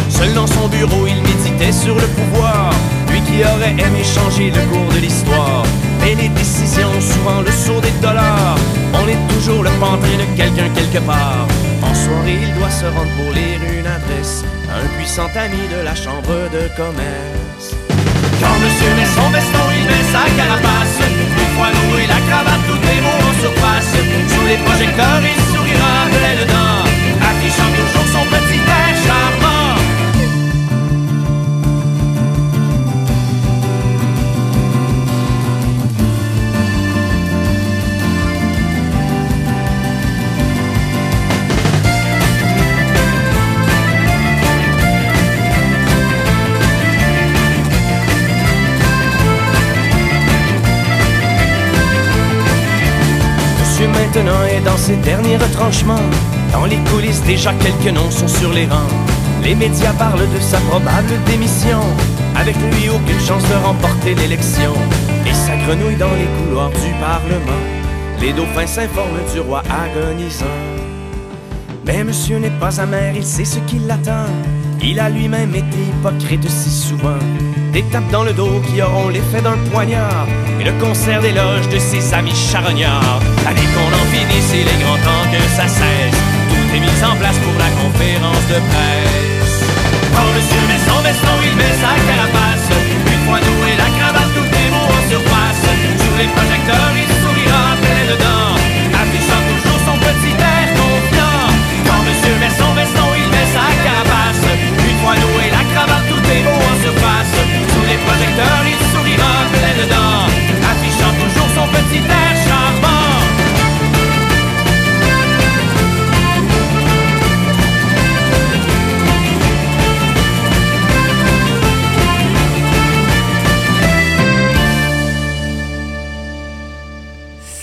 [0.09, 2.71] Seul dans son bureau, il méditait sur le pouvoir.
[3.09, 5.63] Lui qui aurait aimé changer le cours de l'histoire.
[6.01, 8.57] Mais les décisions, souvent le saut des dollars.
[8.93, 11.47] On est toujours le pantin de quelqu'un quelque part.
[11.81, 15.83] En soirée, il doit se rendre pour lire une adresse à un puissant ami de
[15.83, 17.67] la chambre de commerce.
[18.41, 20.97] Quand monsieur met son veston, il met sa carapace.
[21.09, 23.91] Une fois noué la cravate, tout est beau en surface.
[24.33, 26.69] Sous les projecteurs, il sourira plein dedans.
[26.69, 26.88] Affichant
[53.99, 56.09] maintenant est dans ses derniers retranchements.
[56.51, 58.93] Dans les coulisses, déjà quelques noms sont sur les rangs.
[59.43, 61.81] Les médias parlent de sa probable démission.
[62.35, 64.73] Avec lui, aucune chance de remporter l'élection.
[65.25, 67.63] Et ça grenouille dans les couloirs du Parlement.
[68.21, 70.57] Les dauphins s'informent du roi agonisant.
[71.85, 74.27] Mais monsieur n'est pas amer, il sait ce qui l'attend.
[74.81, 77.19] Il a lui-même été hypocrite si souvent.
[77.71, 80.25] Des tapes dans le dos qui auront l'effet d'un poignard.
[80.59, 83.21] Et le concert d'éloge de ses amis charognards.
[83.45, 86.17] Allez qu'on en finisse, il est grand temps que ça cesse.
[86.49, 89.61] Tout est mis en place pour la conférence de presse.
[90.13, 92.67] Quand monsieur met son veston, il met sa carapace.
[93.05, 95.63] Une fois noué la cravate, tout est beau en surface.
[96.01, 98.57] Sous les projecteurs, il sourira plein dedans.
[98.97, 101.45] Affichant toujours son petit air confiant.
[101.85, 104.43] Quand monsieur met son veston, il met sa carapace.
[104.57, 105.98] Une fois noué la cravate,
[108.65, 110.25] il sourira plein dedans.
[110.71, 112.48] Affichant toujours son petit air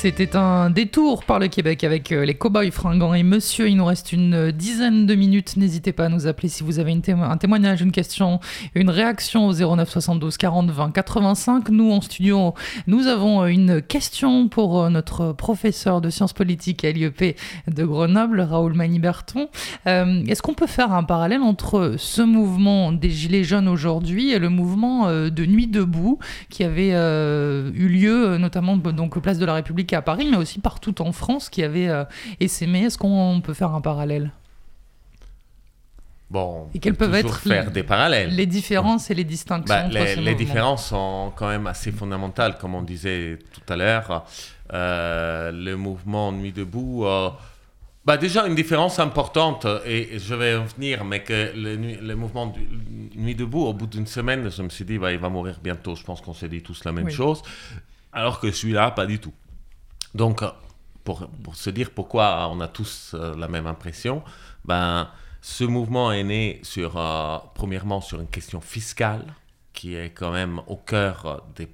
[0.07, 3.69] C'était un détour par le Québec avec euh, les Cowboys fringants et monsieur.
[3.69, 5.57] Il nous reste une euh, dizaine de minutes.
[5.57, 8.39] N'hésitez pas à nous appeler si vous avez un témoignage, une question,
[8.77, 11.71] une réaction au 09 72 40 20 85.
[11.71, 12.55] Nous, en studio,
[12.87, 17.37] nous avons euh, une question pour notre professeur de sciences politiques à l'IEP
[17.67, 19.49] de Grenoble, Raoul Maniberton.
[19.89, 24.39] Euh, Est-ce qu'on peut faire un parallèle entre ce mouvement des Gilets jaunes aujourd'hui et
[24.39, 29.96] le mouvement de Nuit debout qui avait eu lieu notamment donc place de la République
[29.97, 32.05] à Paris, mais aussi partout en France qui avait euh,
[32.39, 34.31] essaimé Est-ce qu'on peut faire un parallèle?
[36.29, 38.35] Bon, Et on quelles peuvent être faire les- des parallèles.
[38.35, 42.83] les différences et les distinctions Bah, les, différences sont quand même assez fondamentales, comme on
[42.83, 44.25] disait tout à l'heure.
[44.73, 47.05] Euh, le mouvement Nuit debout.
[47.07, 47.31] euh,
[48.05, 52.47] bah déjà, une différence importante, et je vais en venir, mais que le, le mouvement
[52.47, 52.67] du-
[53.17, 55.95] Nuit debout, au bout d'une semaine, je me suis dit, bah, il va mourir bientôt.
[55.95, 57.13] Je pense qu'on s'est dit tous la même Oui.
[57.13, 57.41] chose.
[58.13, 59.33] Alors que celui-là, pas du tout.
[60.17, 60.49] Donc, euh,
[61.05, 64.23] pour, se dire pourquoi on a tous euh, la même impression,
[64.65, 65.09] ben,
[65.43, 69.25] ce mouvement est né sur, euh, premièrement sur une question fiscale,
[69.75, 71.69] qui est quand même au cœur des,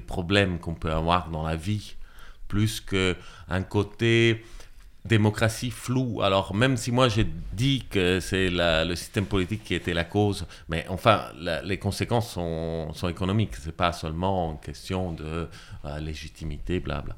[0.00, 1.96] problèmes qu'on peut avoir dans la vie,
[2.46, 4.44] plus qu'un côté
[5.04, 6.22] démocratie floue.
[6.22, 10.46] Alors, même si moi j'ai dit que c'est le système politique qui était la cause,
[10.68, 11.24] mais enfin,
[11.64, 13.56] les conséquences sont, sont économiques.
[13.56, 15.48] C'est pas seulement une question de
[15.98, 17.16] légitimité, blabla.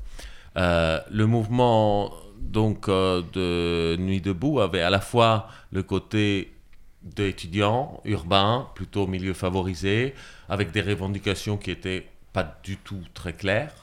[0.56, 6.52] Euh, le mouvement donc euh, de Nuit debout avait à la fois le côté
[7.02, 10.14] d'étudiants urbains, plutôt milieu favorisé,
[10.48, 13.74] avec des revendications qui étaient pas du tout très claires.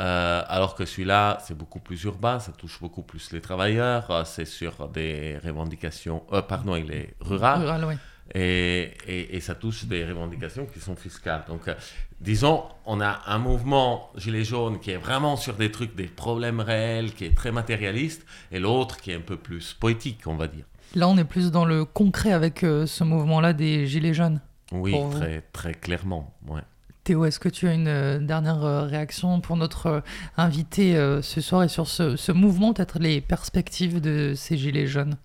[0.00, 4.46] Euh, alors que celui-là, c'est beaucoup plus urbain, ça touche beaucoup plus les travailleurs, c'est
[4.46, 7.94] sur des revendications, pardon, il est rural, Rural, oui.
[8.34, 11.44] Et, et- et ça touche des revendications qui sont fiscales.
[11.48, 11.74] Donc, euh,
[12.20, 16.60] disons, on a un mouvement Gilets jaunes qui est vraiment sur des trucs, des problèmes
[16.60, 20.46] réels, qui est très matérialiste, et l'autre qui est un peu plus poétique, on va
[20.48, 20.64] dire.
[20.94, 24.40] Là, on est plus dans le concret avec euh, ce mouvement-là des Gilets jaunes.
[24.72, 25.10] Oui, vous.
[25.18, 26.60] très, très clairement, ouais.
[27.04, 30.02] Théo, est-ce que tu as une euh, dernière réaction pour notre
[30.36, 35.16] invité ce soir et sur ce, ce mouvement, peut-être les perspectives de ces Gilets jaunes?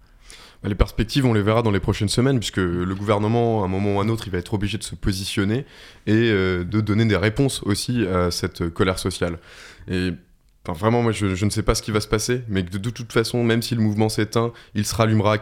[0.64, 3.96] Les perspectives, on les verra dans les prochaines semaines, puisque le gouvernement, à un moment
[3.96, 5.66] ou à un autre, il va être obligé de se positionner
[6.08, 9.40] et euh, de donner des réponses aussi à cette colère sociale.
[9.88, 10.12] Et
[10.74, 13.44] vraiment, moi, je, ne sais pas ce qui va se passer, mais de, toute façon,
[13.44, 15.38] même si le mouvement s'éteint, il se rallumera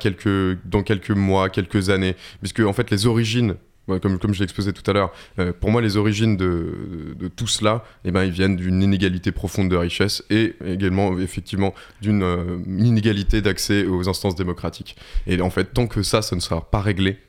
[0.65, 3.55] dans quelques mois, quelques années, puisque en fait, les origines
[3.87, 7.27] Comme, comme je l'ai exposé tout à l'heure, euh, pour moi, les origines de, de
[7.27, 12.23] tout cela, eh ben, ils viennent d'une inégalité profonde de richesse et également, effectivement, d'une
[12.23, 14.95] euh, inégalité d'accès aux instances démocratiques.
[15.27, 17.19] Et en fait, tant que ça, ça ne sera pas réglé,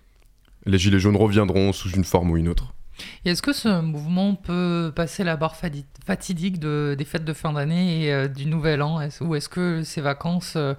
[0.65, 2.75] les Gilets jaunes reviendront sous une forme ou une autre.
[3.25, 8.05] Est-ce que ce mouvement peut passer la barre fatidique de, des fêtes de fin d'année
[8.05, 9.01] et euh, du nouvel an?
[9.21, 10.75] Ou est-ce que ces vacances euh,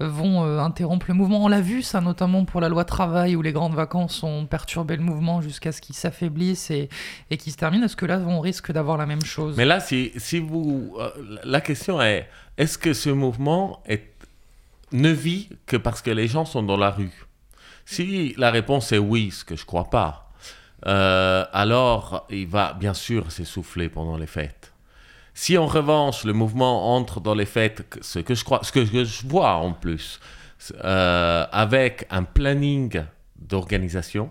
[0.00, 1.44] vont euh, interrompre le mouvement?
[1.44, 4.96] On l'a vu, ça notamment pour la loi travail, où les grandes vacances ont perturbé
[4.96, 6.88] le mouvement jusqu'à ce qu'il s'affaiblisse et,
[7.30, 7.82] et qu'il se termine.
[7.84, 9.56] Est-ce que là, on risque d'avoir la même chose?
[9.56, 10.96] Mais là, si, si vous.
[11.44, 14.12] la question est est-ce que ce mouvement est,
[14.92, 17.26] ne vit que parce que les gens sont dans la rue?
[17.84, 20.31] Si la réponse est oui, ce que je crois pas,
[20.86, 24.72] euh, alors il va bien sûr s'essouffler pendant les fêtes.
[25.34, 28.84] Si en revanche le mouvement entre dans les fêtes, ce que je crois, ce que
[28.84, 30.20] je vois en plus,
[30.84, 33.02] euh, avec un planning
[33.36, 34.30] d'organisation,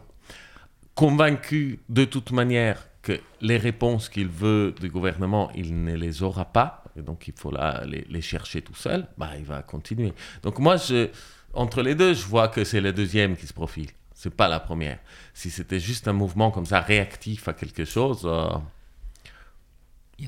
[0.93, 6.45] convaincu de toute manière que les réponses qu'il veut du gouvernement, il ne les aura
[6.45, 7.51] pas, et donc il faut
[7.85, 10.13] les, chercher tout seul, bah, il va continuer.
[10.43, 10.75] Donc moi,
[11.53, 13.89] entre les deux, je vois que c'est le deuxième qui se profile.
[14.21, 14.99] C'est pas la première.
[15.33, 18.49] Si c'était juste un mouvement comme ça réactif à quelque chose, euh,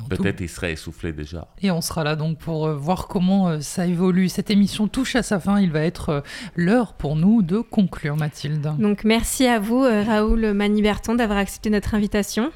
[0.09, 1.47] peut-être il serait essoufflé déjà.
[1.61, 4.29] Et on sera là donc pour euh, voir comment euh, ça évolue.
[4.29, 5.59] Cette émission touche à sa fin.
[5.59, 6.23] Il va être
[6.55, 8.67] l'heure pour nous de conclure, Mathilde.
[8.79, 12.51] Donc merci à vous, Raoul Maniberton, d'avoir accepté notre invitation.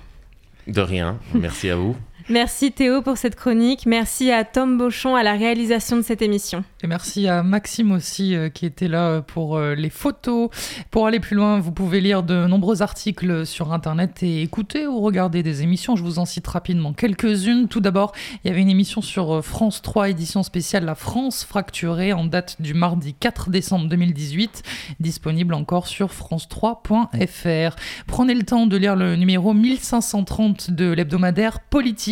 [0.65, 1.19] De rien.
[1.35, 1.95] Merci à vous.
[2.30, 3.86] Merci Théo pour cette chronique.
[3.86, 6.65] Merci à Tom Beauchamp à la réalisation de cette émission.
[6.84, 10.49] Et merci à Maxime aussi euh, qui était là euh, pour euh, les photos.
[10.91, 14.99] Pour aller plus loin, vous pouvez lire de nombreux articles sur Internet et écouter ou
[14.99, 15.95] regarder des émissions.
[15.95, 17.69] Je vous en cite rapidement quelques-unes.
[17.69, 18.11] Tout d'abord,
[18.43, 22.61] il y avait une émission sur France 3, édition spéciale La France fracturée, en date
[22.61, 24.63] du mardi 4 décembre 2018,
[24.99, 27.75] disponible encore sur france3.fr.
[28.05, 31.61] Prenez le temps de lire le numéro 1530 de l'hebdomadaire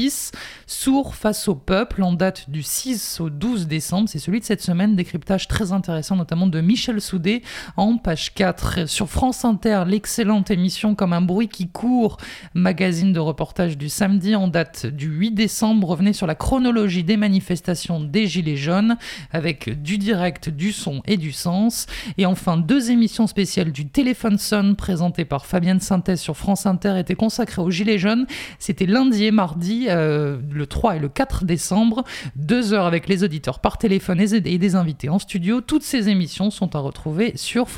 [0.05, 0.31] Politis,
[0.67, 4.09] Sourd face au peuple, en date du 6 au 12 décembre.
[4.09, 7.43] C'est celui de cette semaine, décryptage très intéressant, notamment de Michel Soudet,
[7.77, 8.87] en page 4.
[8.87, 12.17] Sur France Inter, l'excellente émission Comme un bruit qui court,
[12.55, 17.17] magazine de reportage du samedi, en date du 8 décembre, revenez sur la chronologie des
[17.17, 18.97] manifestations des Gilets jaunes,
[19.31, 21.85] avec du direct, du son et du sens.
[22.17, 26.97] Et enfin, deux émissions spéciales du Téléphone Sonne, présentées par Fabienne Synthèse sur France Inter,
[26.97, 28.25] étaient consacrées aux Gilets jaunes.
[28.57, 32.03] C'était lundi et mardi, euh, le 3 et le 4 décembre,
[32.35, 35.61] deux heures avec les auditeurs par téléphone et des invités en studio.
[35.61, 37.69] Toutes ces émissions sont à retrouver sur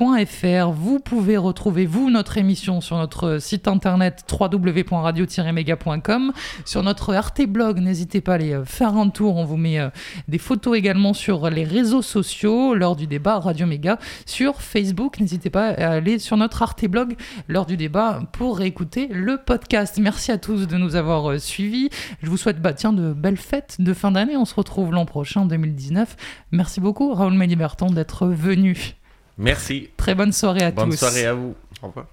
[0.00, 6.32] Vous pouvez retrouver, vous, notre émission sur notre site internet www.radio-méga.com,
[6.64, 7.80] sur notre Arte blog.
[7.80, 9.34] N'hésitez pas à aller euh, faire un tour.
[9.34, 9.90] On vous met euh,
[10.28, 15.18] des photos également sur les réseaux sociaux lors du débat Radio Méga sur Facebook.
[15.18, 17.16] N'hésitez pas à aller sur notre Arte blog
[17.48, 19.98] lors du débat pour réécouter le podcast.
[19.98, 21.90] Merci à tous de nous avoir euh, suivis.
[22.22, 24.36] Je vous souhaite bah, de belles fêtes de fin d'année.
[24.36, 26.16] On se retrouve l'an prochain, 2019.
[26.52, 28.97] Merci beaucoup, Raoul Médiberton, d'être venu.
[29.38, 29.90] Merci.
[29.96, 30.96] Très bonne soirée à Bonne tous.
[30.96, 31.54] soirée à vous.
[31.82, 32.06] Au revoir.